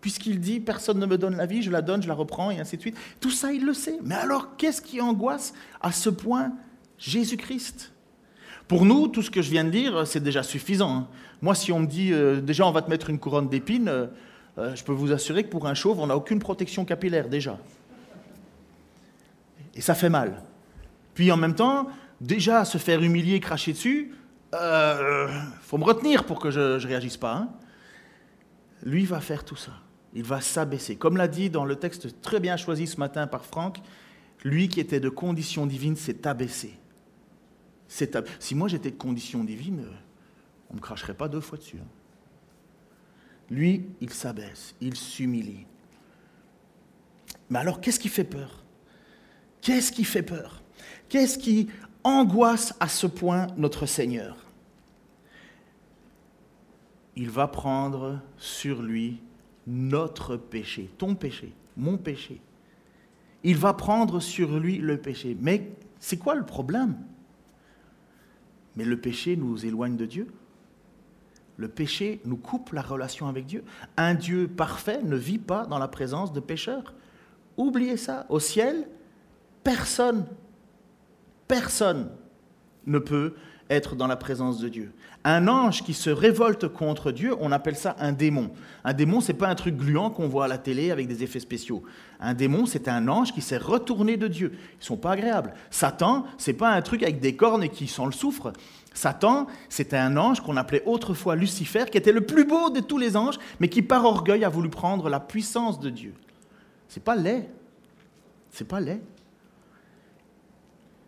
[0.00, 2.58] puisqu'il dit personne ne me donne la vie, je la donne, je la reprends et
[2.58, 2.96] ainsi de suite.
[3.20, 3.98] Tout ça il le sait.
[4.02, 6.52] Mais alors qu'est-ce qui angoisse à ce point
[6.98, 7.92] Jésus-Christ?
[8.68, 10.96] Pour nous, tout ce que je viens de dire, c'est déjà suffisant.
[10.96, 11.08] Hein.
[11.42, 14.06] Moi, si on me dit, euh, déjà, on va te mettre une couronne d'épines, euh,
[14.58, 17.58] euh, je peux vous assurer que pour un chauve, on n'a aucune protection capillaire, déjà.
[19.74, 20.42] Et ça fait mal.
[21.14, 21.88] Puis en même temps,
[22.20, 24.12] déjà, se faire humilier, cracher dessus,
[24.52, 25.28] il
[25.62, 27.34] faut me retenir pour que je ne réagisse pas.
[27.34, 27.48] Hein.
[28.84, 29.72] Lui va faire tout ça.
[30.14, 30.94] Il va s'abaisser.
[30.94, 33.78] Comme l'a dit dans le texte très bien choisi ce matin par Franck,
[34.44, 36.78] lui qui était de condition divine s'est abaissé.
[37.88, 39.92] Si moi j'étais de condition divine, euh,
[40.70, 41.78] on ne me cracherait pas deux fois dessus.
[41.80, 41.86] Hein.
[43.50, 45.66] Lui, il s'abaisse, il s'humilie.
[47.50, 48.64] Mais alors, qu'est-ce qui fait peur?
[49.60, 50.62] Qu'est-ce qui fait peur?
[51.08, 51.68] Qu'est-ce qui
[52.02, 54.36] angoisse à ce point notre Seigneur?
[57.16, 59.20] Il va prendre sur lui
[59.66, 62.40] notre péché, ton péché, mon péché.
[63.42, 65.36] Il va prendre sur lui le péché.
[65.40, 66.96] Mais c'est quoi le problème?
[68.76, 70.26] Mais le péché nous éloigne de Dieu.
[71.56, 73.64] Le péché nous coupe la relation avec Dieu.
[73.96, 76.94] Un Dieu parfait ne vit pas dans la présence de pécheurs.
[77.56, 78.26] Oubliez ça.
[78.28, 78.88] Au ciel,
[79.62, 80.26] personne,
[81.46, 82.10] personne
[82.86, 83.34] ne peut
[83.70, 84.92] être dans la présence de Dieu.
[85.24, 88.50] Un ange qui se révolte contre Dieu, on appelle ça un démon.
[88.84, 91.40] Un démon, c'est pas un truc gluant qu'on voit à la télé avec des effets
[91.40, 91.82] spéciaux.
[92.20, 94.52] Un démon, c'est un ange qui s'est retourné de Dieu.
[94.80, 95.54] Ils sont pas agréables.
[95.70, 98.52] Satan, c'est pas un truc avec des cornes et qui sent le soufre.
[98.94, 102.96] Satan, c'était un ange qu'on appelait autrefois Lucifer, qui était le plus beau de tous
[102.96, 106.14] les anges, mais qui par orgueil a voulu prendre la puissance de Dieu.
[106.88, 107.48] C'est pas laid.
[108.50, 109.02] C'est pas laid.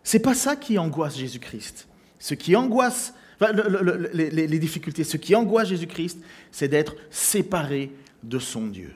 [0.03, 1.87] C'est pas ça qui angoisse Jésus-Christ.
[2.19, 3.13] Ce qui angoisse
[4.13, 6.19] les, difficultés, ce qui angoisse Jésus-Christ,
[6.51, 8.93] c'est d'être séparé de son Dieu.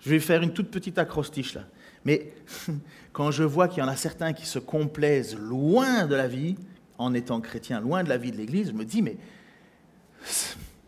[0.00, 1.64] Je vais faire une toute petite acrostiche là.
[2.04, 2.32] Mais
[3.12, 6.56] quand je vois qu'il y en a certains qui se complaisent loin de la vie,
[7.02, 9.16] en étant chrétien, loin de la vie de l'Église, je me dis, mais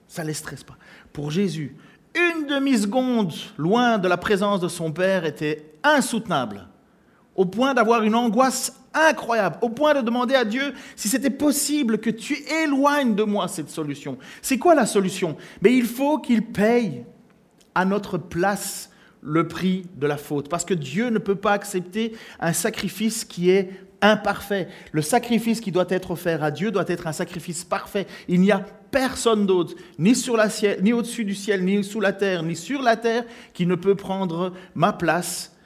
[0.09, 0.77] ça ne les stresse pas.
[1.13, 1.77] Pour Jésus,
[2.15, 6.69] une demi-seconde loin de la présence de son Père était insoutenable,
[7.35, 11.99] au point d'avoir une angoisse incroyable, au point de demander à Dieu si c'était possible
[11.99, 14.17] que tu éloignes de moi cette solution.
[14.41, 15.37] C'est quoi la solution?
[15.61, 17.05] Mais il faut qu'il paye
[17.75, 22.15] à notre place le prix de la faute, parce que Dieu ne peut pas accepter
[22.39, 24.69] un sacrifice qui est imparfait.
[24.93, 28.07] Le sacrifice qui doit être offert à Dieu doit être un sacrifice parfait.
[28.29, 30.15] Il n'y a personne d'autre, ni,
[30.83, 33.95] ni au-dessus du ciel, ni sous la terre, ni sur la terre, qui ne peut
[33.97, 35.57] prendre ma place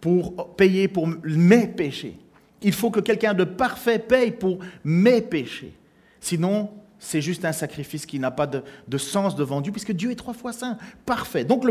[0.00, 2.18] pour payer pour mes péchés.
[2.62, 5.74] Il faut que quelqu'un de parfait paye pour mes péchés.
[6.20, 10.16] Sinon, c'est juste un sacrifice qui n'a pas de, sens devant Dieu, puisque Dieu est
[10.16, 11.44] trois fois saint, parfait.
[11.44, 11.64] Donc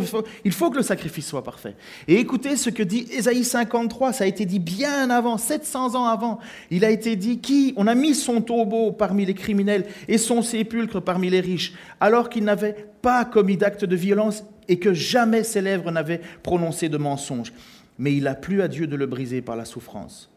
[0.43, 1.75] il faut que le sacrifice soit parfait.
[2.07, 6.05] Et écoutez ce que dit Ésaïe 53, ça a été dit bien avant, 700 ans
[6.05, 6.39] avant.
[6.69, 10.41] Il a été dit qui On a mis son tombeau parmi les criminels et son
[10.41, 15.43] sépulcre parmi les riches, alors qu'il n'avait pas commis d'acte de violence et que jamais
[15.43, 17.51] ses lèvres n'avaient prononcé de mensonge.
[17.97, 20.29] Mais il a plu à Dieu de le briser par la souffrance.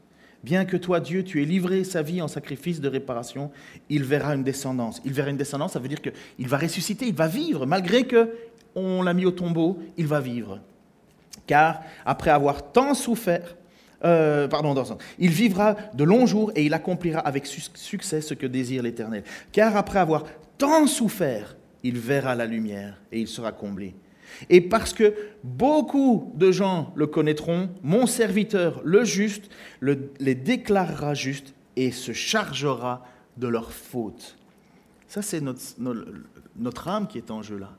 [0.45, 3.51] Bien que toi, Dieu, tu aies livré sa vie en sacrifice de réparation,
[3.89, 5.03] il verra une descendance.
[5.05, 8.31] Il verra une descendance, ça veut dire qu'il va ressusciter, il va vivre, malgré que
[8.75, 10.61] on l'a mis au tombeau, il va vivre.
[11.47, 13.57] Car après avoir tant souffert,
[14.05, 14.75] euh, pardon,
[15.19, 19.25] il vivra de longs jours et il accomplira avec succès ce que désire l'Éternel.
[19.51, 20.25] Car après avoir
[20.57, 23.95] tant souffert, il verra la lumière et il sera comblé.
[24.51, 31.55] Et parce que beaucoup de gens le connaîtront, mon serviteur, le juste, les déclarera justes
[31.77, 33.05] et se chargera
[33.37, 34.37] de leurs fautes.
[35.07, 37.77] Ça, c'est notre, âme qui est en jeu là.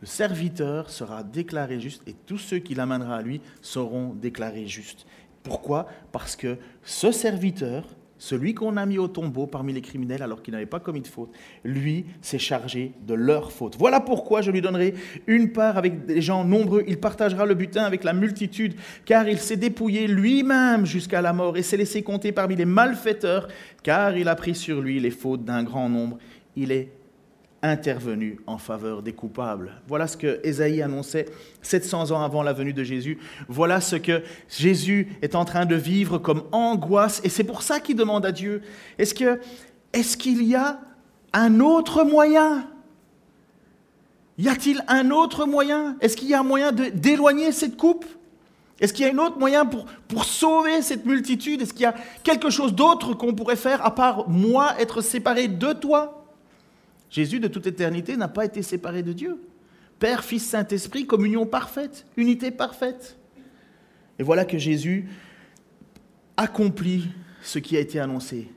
[0.00, 5.06] Le serviteur sera déclaré juste et tous ceux qui l'amènera à lui seront déclarés justes.
[5.42, 5.88] Pourquoi?
[6.12, 7.84] Parce que ce serviteur
[8.18, 11.06] celui qu'on a mis au tombeau parmi les criminels alors qu'il n'avait pas commis de
[11.06, 11.30] faute,
[11.64, 13.76] lui s'est chargé de leur faute.
[13.78, 14.94] Voilà pourquoi je lui donnerai
[15.26, 16.84] une part avec des gens nombreux.
[16.86, 21.56] Il partagera le butin avec la multitude, car il s'est dépouillé lui-même jusqu'à la mort
[21.56, 23.48] et s'est laissé compter parmi les malfaiteurs,
[23.82, 26.18] car il a pris sur lui les fautes d'un grand nombre.
[26.56, 26.97] Il est
[27.62, 29.72] intervenu en faveur des coupables.
[29.88, 31.26] Voilà ce que Ésaïe annonçait
[31.62, 33.18] 700 ans avant la venue de Jésus.
[33.48, 37.20] Voilà ce que Jésus est en train de vivre comme angoisse.
[37.24, 38.62] Et c'est pour ça qu'il demande à Dieu,
[38.98, 39.40] est-ce que,
[39.92, 40.80] est-ce qu'il y a
[41.32, 42.66] un autre moyen?
[44.38, 45.96] Y a-t-il un autre moyen?
[46.00, 48.04] Est-ce qu'il y a un moyen d'éloigner cette coupe?
[48.80, 51.62] Est-ce qu'il y a un autre moyen pour, pour sauver cette multitude?
[51.62, 55.48] Est-ce qu'il y a quelque chose d'autre qu'on pourrait faire à part moi être séparé
[55.48, 56.17] de toi?
[57.10, 59.40] Jésus, de toute éternité, n'a pas été séparé de Dieu.
[59.98, 63.16] Père, Fils, Saint-Esprit, communion parfaite, unité parfaite.
[64.18, 65.08] Et voilà que Jésus
[66.36, 67.08] accomplit
[67.42, 68.48] ce qui a été annoncé.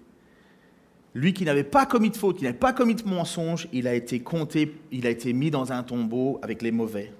[1.13, 3.93] Lui qui n'avait pas commis de faute, qui n'avait pas commis de mensonge, il a
[3.93, 7.11] été compté, il a été mis dans un tombeau avec les mauvais.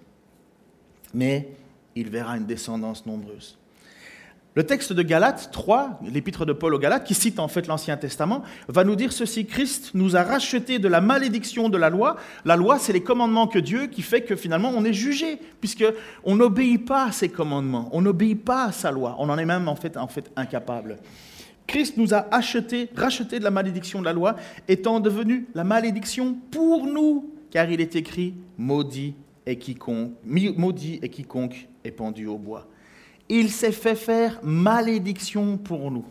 [1.14, 1.50] Mais
[1.96, 3.58] il verra une descendance nombreuse.
[4.54, 7.96] Le texte de Galates 3, l'épître de Paul aux Galates, qui cite en fait l'Ancien
[7.96, 12.18] Testament, va nous dire ceci Christ nous a rachetés de la malédiction de la loi.
[12.44, 15.86] La loi, c'est les commandements que Dieu qui fait que finalement on est jugé, puisque
[16.26, 19.16] on n'obéit pas à ses commandements, on n'obéit pas à sa loi.
[19.20, 19.98] On en est même en fait,
[20.36, 20.98] incapable.
[21.66, 24.36] Christ nous a achetés, rachetés de la malédiction de la loi,
[24.68, 31.08] étant devenu la malédiction pour nous, car il est écrit maudit et quiconque, maudit et
[31.08, 32.68] quiconque est pendu au bois
[33.40, 36.06] il s'est fait faire malédiction pour nous.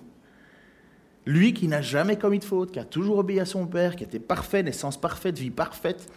[1.26, 4.04] Lui qui n'a jamais commis de faute, qui a toujours obéi à son Père, qui
[4.04, 6.10] était parfait, naissance parfaite, vie parfaite,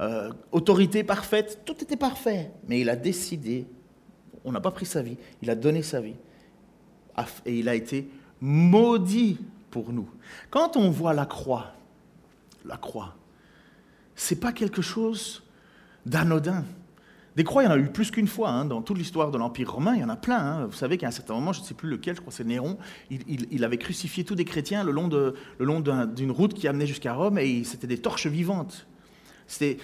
[0.00, 2.50] euh, autorité parfaite, tout était parfait.
[2.66, 3.66] Mais il a décidé,
[4.44, 6.16] on n'a pas pris sa vie, il a donné sa vie.
[7.44, 8.08] Et il a été
[8.40, 9.38] maudit
[9.70, 10.08] pour nous.
[10.50, 11.74] Quand on voit la croix,
[12.64, 13.14] la croix,
[14.16, 15.42] c'est pas quelque chose
[16.06, 16.64] d'anodin.
[17.36, 18.64] Des croix, il y en a eu plus qu'une fois hein.
[18.64, 20.38] dans toute l'histoire de l'Empire romain, il y en a plein.
[20.38, 20.66] Hein.
[20.66, 22.44] Vous savez qu'à un certain moment, je ne sais plus lequel, je crois que c'est
[22.44, 22.78] Néron,
[23.10, 27.64] il, avait crucifié tous des chrétiens le long, d'une route qui amenait jusqu'à Rome et
[27.64, 28.86] c'était des torches vivantes.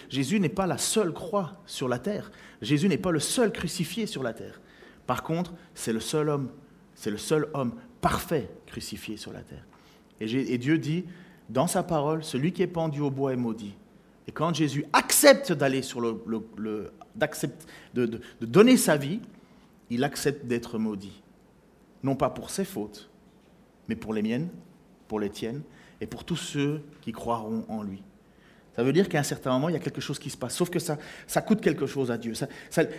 [0.08, 2.30] Jésus n'est pas la seule croix sur la terre.
[2.62, 4.60] Jésus n'est pas le seul crucifié sur la terre.
[5.06, 6.50] Par contre, c'est le seul homme,
[6.94, 9.66] c'est le seul homme parfait crucifié sur la terre.
[10.20, 11.04] Et, Dieu dit,
[11.48, 13.74] dans sa parole, celui qui est pendu au bois est maudit.
[14.30, 16.22] Et quand Jésus accepte d'aller sur le,
[17.94, 19.18] de, donner sa vie,
[19.90, 21.20] il accepte d'être maudit.
[22.04, 23.10] Non pas pour ses fautes,
[23.88, 24.48] mais pour les miennes,
[25.08, 25.62] pour les tiennes,
[26.00, 28.04] et pour tous ceux qui croiront en lui.
[28.76, 30.54] Ça veut dire qu'à un certain moment, il y a quelque chose qui se passe.
[30.54, 30.96] Sauf que ça,
[31.42, 32.34] coûte quelque chose à Dieu.
[32.34, 32.46] Ça,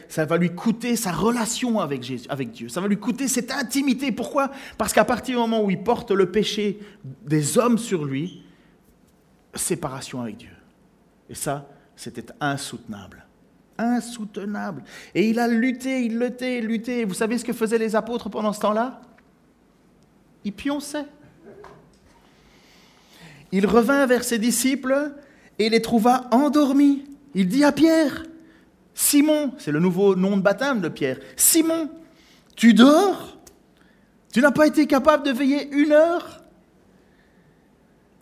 [0.10, 2.67] ça, va lui coûter sa relation avec, Jésus, avec Dieu.
[2.67, 4.12] Ça va lui coûter cette intimité.
[4.12, 4.52] Pourquoi?
[4.78, 6.78] Parce qu'à partir du moment où il porte le péché
[7.26, 8.44] des hommes sur lui,
[9.56, 10.50] séparation avec Dieu.
[11.32, 13.26] Et ça, c'était insoutenable
[13.82, 14.84] insoutenable.
[15.15, 17.04] Et il a lutté, il luttait, lutté.
[17.04, 19.02] Vous savez ce que faisaient les apôtres pendant ce temps-là?
[20.44, 21.08] Ils pionçaient.
[23.52, 25.13] Il revint vers ses disciples
[25.60, 27.06] et les trouva endormis.
[27.34, 28.24] Il dit à Pierre,
[28.94, 31.89] Simon, c'est le nouveau nom de baptême de Pierre, Simon,
[32.56, 33.38] tu dors?
[34.32, 36.40] Tu n'as pas été capable de veiller une heure?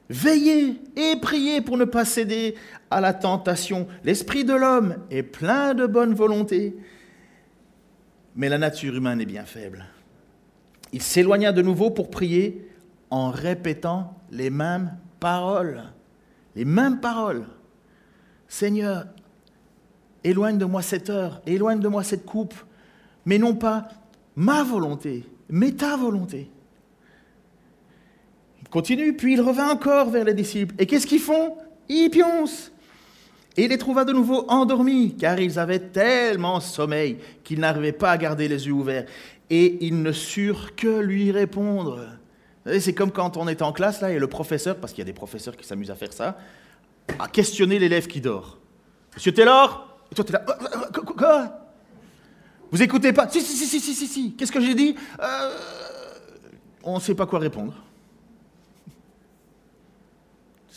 [0.10, 2.56] Veillez et priez pour ne pas céder
[2.90, 3.88] à la tentation.
[4.04, 6.76] L'esprit de l'homme est plein de bonne volonté,
[8.36, 9.86] mais la nature humaine est bien faible.
[10.94, 12.68] Il s'éloigna de nouveau pour prier
[13.12, 15.84] en répétant les mêmes paroles.
[16.56, 17.46] Les mêmes paroles.
[18.48, 19.06] Seigneur,
[20.24, 22.56] éloigne de moi cette heure, éloigne de moi cette coupe,
[23.26, 23.88] mais non pas
[24.36, 26.50] ma volonté, mais ta volonté.
[28.72, 30.76] Continue, puis il revint encore vers les disciples.
[30.78, 31.56] Et qu'est-ce qu'ils font?
[31.88, 32.72] Ils pioncent.
[33.58, 38.12] Et il les trouva de nouveau endormis, car ils avaient tellement sommeil qu'ils n'arrivaient pas
[38.12, 39.06] à garder les yeux ouverts.
[39.50, 42.00] Et ils ne surent que lui répondre.
[42.80, 45.12] C'est comme quand on est en classe, là, et le professeur, parce qu'il y a
[45.12, 46.38] des professeurs qui s'amusent à faire ça,
[47.18, 48.60] à questionner l'élève qui dort.
[49.16, 50.46] Monsieur Taylor Et toi, tu es là.
[50.48, 51.72] Euh, euh, euh, quoi?
[52.72, 54.36] Vous écoutez pas Si, si, si, si, si, si, si.
[54.36, 54.96] Qu'est-ce que j'ai dit?
[56.84, 57.74] On ne sait pas quoi répondre.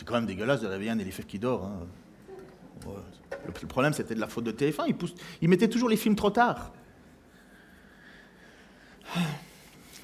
[0.02, 1.64] C'est quand même dégueulasse de réveiller un élève qui dort.
[1.64, 2.90] Hein.
[3.44, 4.86] Le problème, c'était de la faute de TF1.
[4.88, 4.96] Ils,
[5.42, 6.72] ils mettaient toujours les films trop tard.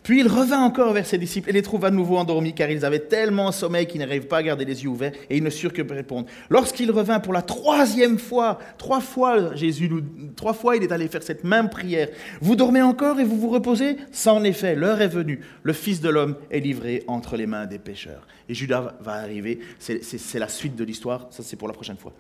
[0.09, 2.83] Puis il revint encore vers ses disciples et les trouva à nouveau endormis, car ils
[2.87, 5.75] avaient tellement sommeil qu'ils n'arrivent pas à garder les yeux ouverts, et ils ne surent
[5.75, 6.27] que répondre.
[6.49, 9.91] Lorsqu'il revint pour la troisième fois, trois fois Jésus,
[10.35, 12.09] trois fois il est allé faire cette même prière.
[12.41, 13.99] Vous dormez encore et vous vous reposez?
[14.11, 15.43] Sans effet, l'heure est venue.
[15.63, 18.27] Le Fils de l'homme est livré entre les mains des pécheurs.
[18.49, 19.59] Et Judas va arriver.
[19.79, 21.27] C'est la suite de l'histoire.
[21.29, 22.15] Ça, c'est pour la prochaine fois.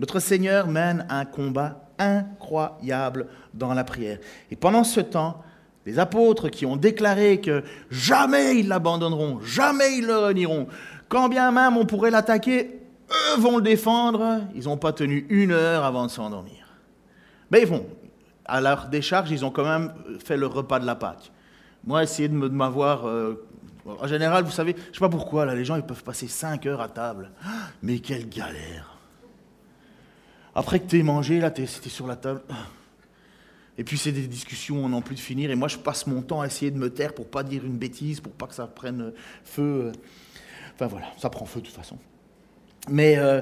[0.00, 4.20] Notre Seigneur mène un combat incroyable dans la prière.
[4.50, 5.42] Et pendant ce temps,
[5.86, 10.66] les apôtres qui ont déclaré que jamais ils l'abandonneront, jamais ils le renieront,
[11.08, 15.52] quand bien même on pourrait l'attaquer eux vont le défendre, ils n'ont pas tenu une
[15.52, 16.66] heure avant de s'endormir.
[17.50, 17.86] Mais ils vont.
[18.44, 19.92] À leur décharge, ils ont quand même
[20.24, 21.32] fait le repas de la Pâque.
[21.84, 23.06] Moi, essayer de m'avoir...
[23.06, 23.44] Euh,
[23.86, 26.26] en général, vous savez, je ne sais pas pourquoi, là, les gens, ils peuvent passer
[26.26, 27.30] 5 heures à table.
[27.82, 28.98] Mais quelle galère
[30.54, 32.42] Après que tu aies mangé, là, c'était sur la table.
[33.78, 35.50] Et puis c'est des discussions, on n'en plus de finir.
[35.50, 37.76] Et moi, je passe mon temps à essayer de me taire pour pas dire une
[37.76, 39.12] bêtise, pour pas que ça prenne
[39.44, 39.92] feu.
[40.74, 41.98] Enfin voilà, ça prend feu de toute façon.
[42.88, 43.40] Mais euh,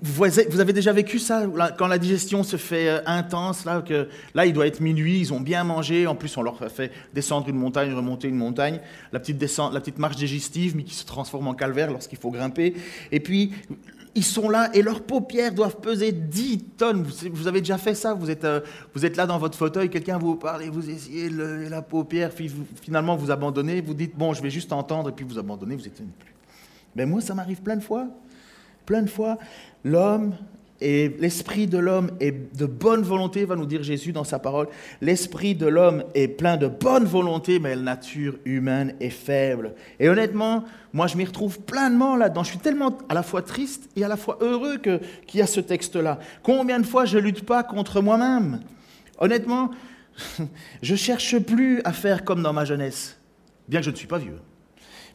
[0.00, 1.44] vous avez déjà vécu ça,
[1.76, 5.32] quand la digestion se fait euh, intense, là, que, là, il doit être minuit, ils
[5.32, 8.80] ont bien mangé, en plus on leur fait descendre une montagne, remonter une montagne,
[9.12, 12.30] la petite, descente, la petite marche digestive, mais qui se transforme en calvaire lorsqu'il faut
[12.30, 12.74] grimper.
[13.10, 13.52] Et puis,
[14.14, 17.02] ils sont là et leurs paupières doivent peser 10 tonnes.
[17.32, 18.60] Vous, avez déjà fait ça vous êtes, euh,
[18.94, 22.32] vous êtes là dans votre fauteuil, quelqu'un vous parle vous essayez le, la paupière,
[22.82, 25.86] finalement vous abandonnez, vous dites, bon, je vais juste entendre, et puis vous abandonnez, vous
[25.86, 26.34] êtes plus.
[26.96, 28.08] Mais moi, ça m'arrive plein de fois
[28.90, 29.38] plein de fois,
[29.84, 30.34] l'homme
[30.80, 34.68] et l'esprit de l'homme est de bonne volonté, va nous dire Jésus dans sa parole.
[35.00, 39.74] L'esprit de l'homme est plein de bonne volonté, mais la nature humaine est faible.
[39.98, 42.44] Et honnêtement, moi je m'y retrouve pleinement là-dedans.
[42.44, 45.46] Je suis tellement à la fois triste et à la fois heureux qu'il y a
[45.46, 46.18] ce texte-là.
[46.42, 48.60] Combien de fois je lutte pas contre moi-même?
[49.18, 49.70] Honnêtement,
[50.82, 53.18] je cherche plus à faire comme dans ma jeunesse,
[53.68, 54.38] bien que je ne suis pas vieux.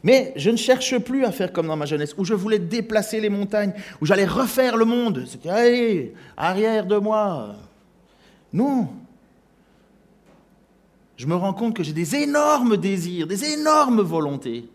[0.02, 3.20] Mais je ne cherche plus à faire comme dans ma jeunesse, où je voulais déplacer
[3.20, 5.24] les montagnes, où j'allais refaire le monde.
[5.26, 7.56] C'était, allez, arrière de moi.
[8.52, 8.88] Non.
[11.16, 14.68] Je me rends compte que j'ai des énormes désirs, des énormes volontés.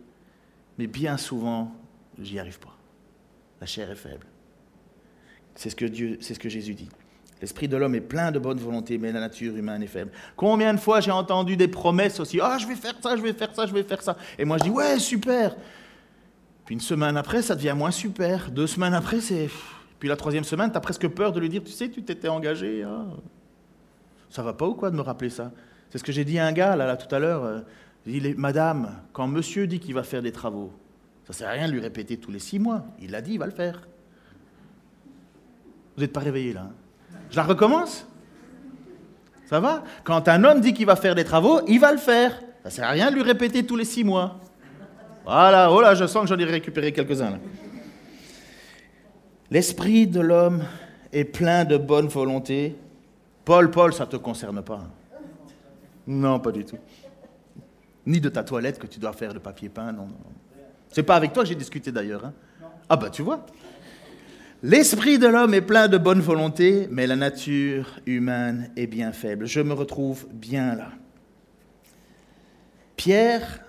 [0.77, 1.71] Mais bien souvent,
[2.19, 2.75] j'y arrive pas.
[3.59, 4.25] La chair est faible.
[5.55, 6.89] C'est ce que Dieu, c'est ce que Jésus dit.
[7.41, 10.11] L'esprit de l'homme est plein de bonne volonté, mais la nature humaine est faible.
[10.35, 13.33] Combien de fois j'ai entendu des promesses aussi Ah, je vais faire ça, je vais
[13.33, 14.15] faire ça, je vais faire ça.
[14.37, 15.55] Et moi je dis Ouais, super.
[16.65, 18.51] Puis une semaine après, ça devient moins super.
[18.51, 19.49] Deux semaines après, c'est.
[19.99, 22.27] Puis la troisième semaine, tu as presque peur de lui dire Tu sais, tu t'étais
[22.27, 22.83] engagé.
[22.83, 23.05] Ah.
[24.29, 25.51] Ça va pas ou quoi de me rappeler ça?
[25.89, 27.63] C'est ce que j'ai dit à un gars là, là tout à l'heure.
[28.05, 30.71] Il dit Madame, quand monsieur dit qu'il va faire des travaux,
[31.25, 32.85] ça sert à rien de lui répéter tous les six mois.
[32.99, 33.87] Il l'a dit, il va le faire.
[35.95, 36.61] Vous n'êtes pas réveillé là.
[36.61, 36.73] Hein?
[37.29, 38.05] Je la recommence
[39.45, 39.83] Ça va?
[40.03, 42.31] Quand un homme dit qu'il va faire des travaux, il va le faire.
[42.63, 44.39] Ça ne sert à rien de lui répéter tous les six mois.
[45.25, 47.39] Voilà, oh là, je sens que j'en ai récupéré quelques-uns.
[49.49, 50.63] L'esprit de l'homme
[51.11, 52.75] est plein de bonne volonté.
[53.45, 54.81] Paul, Paul, ça ne te concerne pas.
[56.07, 56.77] Non, pas du tout.
[58.05, 60.07] Ni de ta toilette que tu dois faire de papier peint, non.
[60.07, 60.15] non.
[60.89, 62.25] C'est pas avec toi que j'ai discuté d'ailleurs.
[62.25, 62.33] Hein.
[62.89, 63.45] Ah bah tu vois.
[64.63, 69.47] L'esprit de l'homme est plein de bonne volonté, mais la nature humaine est bien faible.
[69.47, 70.91] Je me retrouve bien là.
[72.95, 73.63] Pierre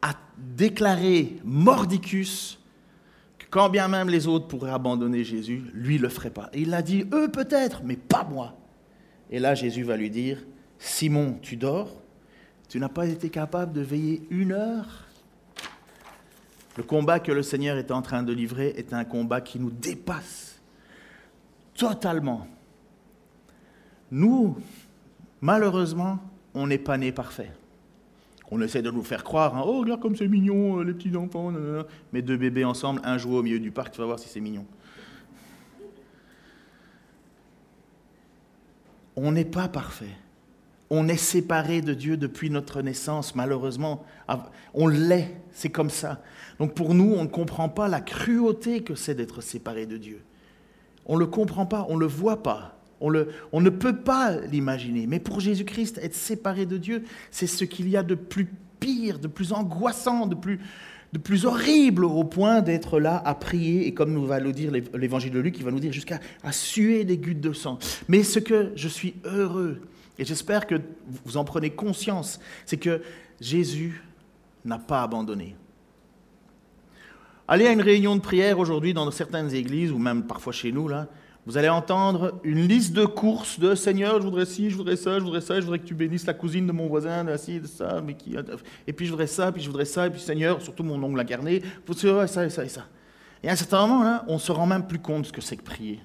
[0.00, 2.60] a déclaré mordicus
[3.38, 6.48] que quand bien même les autres pourraient abandonner Jésus, lui ne le ferait pas.
[6.52, 8.56] Et il a dit, eux peut-être, mais pas moi.
[9.32, 10.38] Et là, Jésus va lui dire,
[10.78, 12.00] Simon, tu dors?
[12.68, 15.01] Tu n'as pas été capable de veiller une heure?
[16.76, 19.70] Le combat que le Seigneur est en train de livrer est un combat qui nous
[19.70, 20.60] dépasse
[21.74, 22.46] totalement.
[24.10, 24.56] Nous,
[25.40, 26.18] malheureusement,
[26.54, 27.52] on n'est pas nés parfaits.
[28.50, 31.16] On essaie de nous faire croire, hein, oh regarde comme c'est mignon, euh, les petits
[31.16, 31.50] enfants,
[32.12, 34.40] mais deux bébés ensemble, un joue au milieu du parc, tu vas voir si c'est
[34.40, 34.66] mignon.
[39.16, 40.14] On n'est pas parfait.
[40.90, 44.04] On est séparé de Dieu depuis notre naissance, malheureusement.
[44.74, 46.22] On l'est, c'est comme ça.
[46.58, 50.22] Donc pour nous, on ne comprend pas la cruauté que c'est d'être séparé de Dieu.
[51.06, 52.78] On ne le comprend pas, on ne le voit pas.
[53.02, 53.10] On,
[53.60, 55.08] ne peut pas l'imaginer.
[55.08, 59.18] Mais pour Jésus-Christ, être séparé de Dieu, c'est ce qu'il y a de plus pire,
[59.18, 64.24] de plus angoissant, de plus, horrible au point d'être là à prier, et comme nous
[64.24, 66.20] va le dire l'évangile de Luc, il va nous dire jusqu'à
[66.52, 67.78] suer des gouttes de sang.
[68.06, 69.80] Mais ce que je suis heureux,
[70.18, 70.76] et j'espère que
[71.24, 73.02] vous en prenez conscience, c'est que
[73.40, 74.04] Jésus
[74.64, 75.56] n'a pas abandonné.
[77.52, 80.88] Allez à une réunion de prière aujourd'hui dans certaines églises, ou même parfois chez nous,
[80.88, 81.06] là,
[81.44, 85.18] vous allez entendre une liste de courses de Seigneur, je voudrais ci, je voudrais ça,
[85.18, 87.60] je voudrais ça, je voudrais que tu bénisses la cousine de mon voisin, de ci,
[87.60, 88.36] de ça, mais qui...
[88.86, 91.20] et puis je voudrais ça, puis je voudrais ça, et puis Seigneur, surtout mon ongle
[91.20, 92.86] incarné, vous ça, ça et ça et ça.
[93.42, 95.42] Et à un certain moment, là, on se rend même plus compte de ce que
[95.42, 96.00] c'est que prier.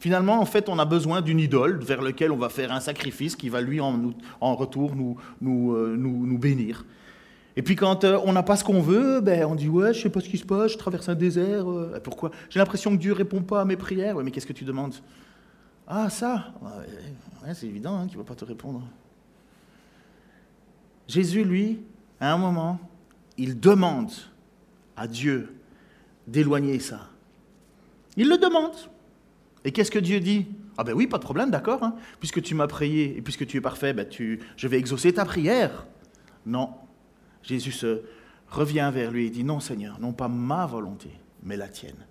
[0.00, 3.36] Finalement, en fait, on a besoin d'une idole vers laquelle on va faire un sacrifice
[3.36, 6.84] qui va lui, en, retour, nous, nous, euh, nous bénir.
[7.56, 10.00] Et puis quand euh, on n'a pas ce qu'on veut, ben, on dit ouais, je
[10.02, 11.70] sais pas ce qui se passe, je traverse un désert.
[11.70, 12.30] Euh, pourquoi?
[12.48, 14.16] J'ai l'impression que Dieu répond pas à mes prières.
[14.16, 14.94] mais qu'est-ce que tu demandes?
[15.86, 18.82] Ah ça, ouais, c'est évident hein, qu'il ne va pas te répondre.
[21.08, 21.80] Jésus, lui,
[22.20, 22.78] à un moment,
[23.36, 24.12] il demande
[24.96, 25.54] à Dieu
[26.26, 27.08] d'éloigner ça.
[28.16, 28.74] Il le demande.
[29.64, 30.46] Et qu'est-ce que Dieu dit?
[30.78, 31.82] Ah ben oui, pas de problème, d'accord.
[31.82, 31.96] hein.
[32.18, 35.24] Puisque tu m'as prié et puisque tu es parfait, ben tu, je vais exaucer ta
[35.24, 35.86] prière.
[36.46, 36.70] Non.
[37.42, 38.02] Jésus se
[38.48, 41.10] revient vers lui et dit Non, Seigneur, non pas ma volonté,
[41.42, 42.06] mais la tienne.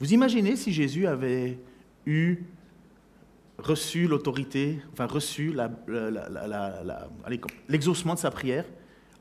[0.00, 1.58] Vous imaginez si Jésus avait
[2.06, 2.44] eu
[3.58, 5.56] reçu l'autorité, enfin reçu
[7.68, 8.64] l'exaucement de sa prière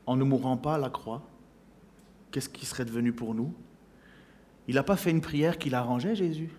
[0.06, 1.22] en ne mourant pas à la croix
[2.34, 3.54] Qu'est-ce qui serait devenu pour nous?
[4.68, 6.50] Il n'a pas fait une prière qui l'arrangeait, Jésus.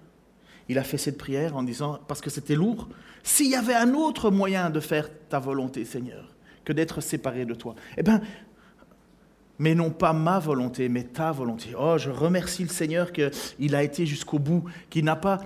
[0.68, 2.88] Il a fait cette prière en disant, parce que c'était lourd,
[3.24, 6.32] s'il y avait un autre moyen de faire ta volonté, Seigneur,
[6.64, 8.20] que d'être séparé de toi, eh bien,
[9.58, 11.70] mais non pas ma volonté, mais ta volonté.
[11.78, 15.38] Oh, je remercie le Seigneur qu'il a été jusqu'au bout, qu'il n'a pas,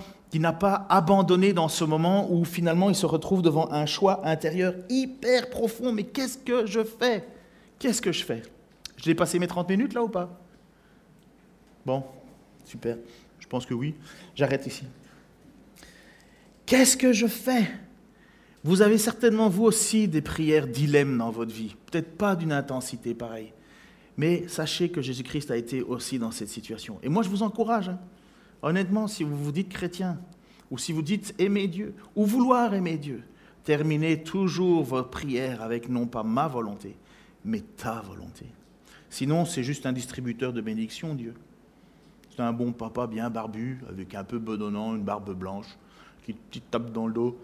[0.59, 5.49] pas abandonné dans ce moment où finalement il se retrouve devant un choix intérieur hyper
[5.49, 5.91] profond.
[5.91, 7.27] Mais qu'est-ce que je fais?
[7.77, 8.41] Qu'est-ce que je fais?
[8.97, 10.29] Je l'ai passé mes 30 minutes là ou pas?
[11.85, 12.03] Bon,
[12.65, 12.97] super.
[13.39, 13.95] Je pense que oui.
[14.35, 14.83] J'arrête ici.
[16.65, 17.69] Qu'est-ce que je fais?
[18.63, 21.75] Vous avez certainement vous aussi des prières dilemmes dans votre vie.
[21.85, 23.53] Peut-être pas d'une intensité pareille.
[24.19, 26.99] Mais sachez que Jésus-Christ a été aussi dans cette situation.
[27.01, 27.87] Et moi, je vous encourage.
[27.87, 27.99] hein.
[28.61, 30.19] Honnêtement, si vous vous dites chrétien,
[30.69, 33.23] ou si vous dites aimer Dieu, ou vouloir aimer Dieu,
[33.63, 36.97] terminez toujours votre prière avec non pas ma volonté,
[37.45, 38.45] mais ta volonté.
[39.09, 41.33] Sinon, c'est juste un distributeur de bénédictions, Dieu.
[42.35, 45.77] C'est un bon papa bien barbu, avec un peu bedonnant, une barbe blanche,
[46.25, 47.39] qui te tape dans le dos.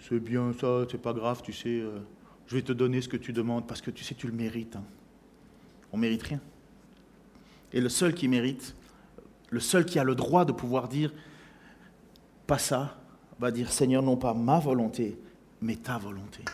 [0.00, 1.68] C'est bien ça, c'est pas grave, tu sais.
[1.68, 2.00] euh,
[2.48, 4.74] je vais te donner ce que tu demandes, parce que tu sais, tu le mérites.
[4.74, 4.82] hein.
[5.92, 6.40] On mérite rien.
[7.72, 8.74] Et le seul qui mérite,
[9.50, 11.12] le seul qui a le droit de pouvoir dire
[12.46, 12.96] pas ça,
[13.38, 15.18] va dire Seigneur, non pas ma volonté,
[15.60, 16.44] mais ta volonté.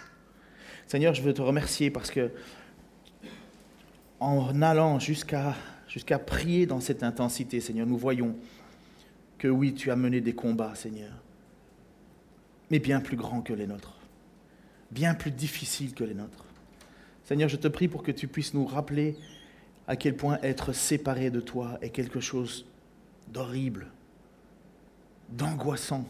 [0.87, 2.31] Seigneur, je veux te remercier parce que
[4.21, 5.55] en allant jusqu'à
[5.89, 8.35] jusqu'à prier dans cette intensité, Seigneur, nous voyons
[9.37, 11.13] que oui, tu as mené des combats, Seigneur,
[12.71, 13.99] mais bien plus grands que les nôtres,
[14.91, 16.47] bien plus difficiles que les nôtres.
[17.25, 19.17] Seigneur, je te prie pour que tu puisses nous rappeler
[19.87, 22.67] à quel point être séparé de toi est quelque chose
[23.29, 23.87] d'horrible,
[25.31, 26.05] d'angoissant.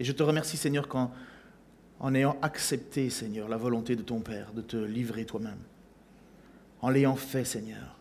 [0.00, 1.12] Et je te remercie, Seigneur, qu'en
[2.00, 5.58] en ayant accepté, Seigneur, la volonté de ton Père, de te livrer toi-même,
[6.80, 7.98] en l'ayant fait, Seigneur,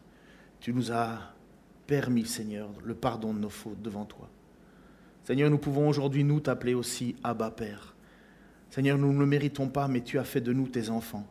[0.60, 1.34] tu nous as
[1.88, 4.30] permis, Seigneur, le pardon de nos fautes devant toi.
[5.24, 7.96] Seigneur, nous pouvons aujourd'hui nous t'appeler aussi Abba Père.
[8.70, 11.26] Seigneur, nous ne le méritons pas, mais tu as fait de nous tes enfants.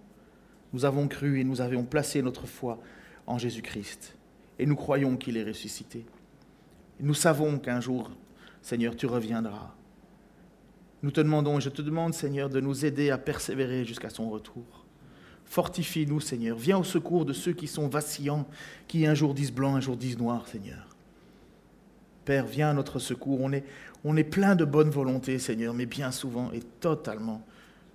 [0.77, 2.79] Nous avons cru et nous avions placé notre foi
[3.27, 4.15] en Jésus-Christ.
[4.59, 6.05] Et nous croyons qu'il est ressuscité.
[7.01, 8.11] Et nous savons qu'un jour,
[8.61, 9.73] Seigneur, tu reviendras.
[11.03, 14.29] Nous te demandons, et je te demande, Seigneur, de nous aider à persévérer jusqu'à son
[14.29, 14.85] retour.
[15.47, 16.59] Fortifie-nous, Seigneur.
[16.59, 18.47] Viens au secours de ceux qui sont vacillants,
[18.87, 20.95] qui un jour disent blanc, un jour disent noir, Seigneur.
[22.27, 23.41] Père, viens à notre secours.
[23.41, 23.65] On est,
[24.05, 27.41] on est plein de bonne volonté, Seigneur, mais bien souvent est totalement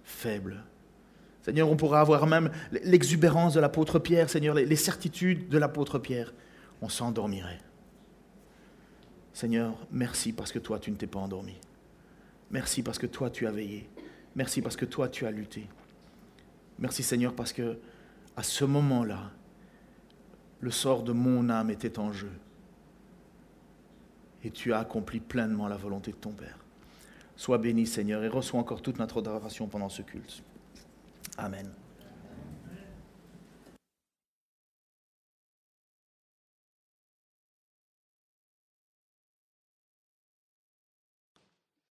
[0.03, 0.63] faible.
[1.41, 2.51] Seigneur, on pourra avoir même
[2.83, 6.33] l'exubérance de l'apôtre Pierre, Seigneur, les, certitudes de l'apôtre Pierre.
[6.81, 7.59] On s'endormirait.
[9.33, 11.55] Seigneur, merci parce que toi, tu ne t'es pas endormi.
[12.51, 13.89] Merci parce que toi, tu as veillé.
[14.35, 15.67] Merci parce que toi, tu as lutté.
[16.77, 17.77] Merci Seigneur parce que
[18.35, 19.31] à ce moment-là,
[20.59, 22.31] le sort de mon âme était en jeu.
[24.43, 26.57] Et tu as accompli pleinement la volonté de ton Père.
[27.35, 30.43] Sois béni Seigneur et reçois encore toute notre adoration pendant ce culte.
[31.41, 31.80] Amen.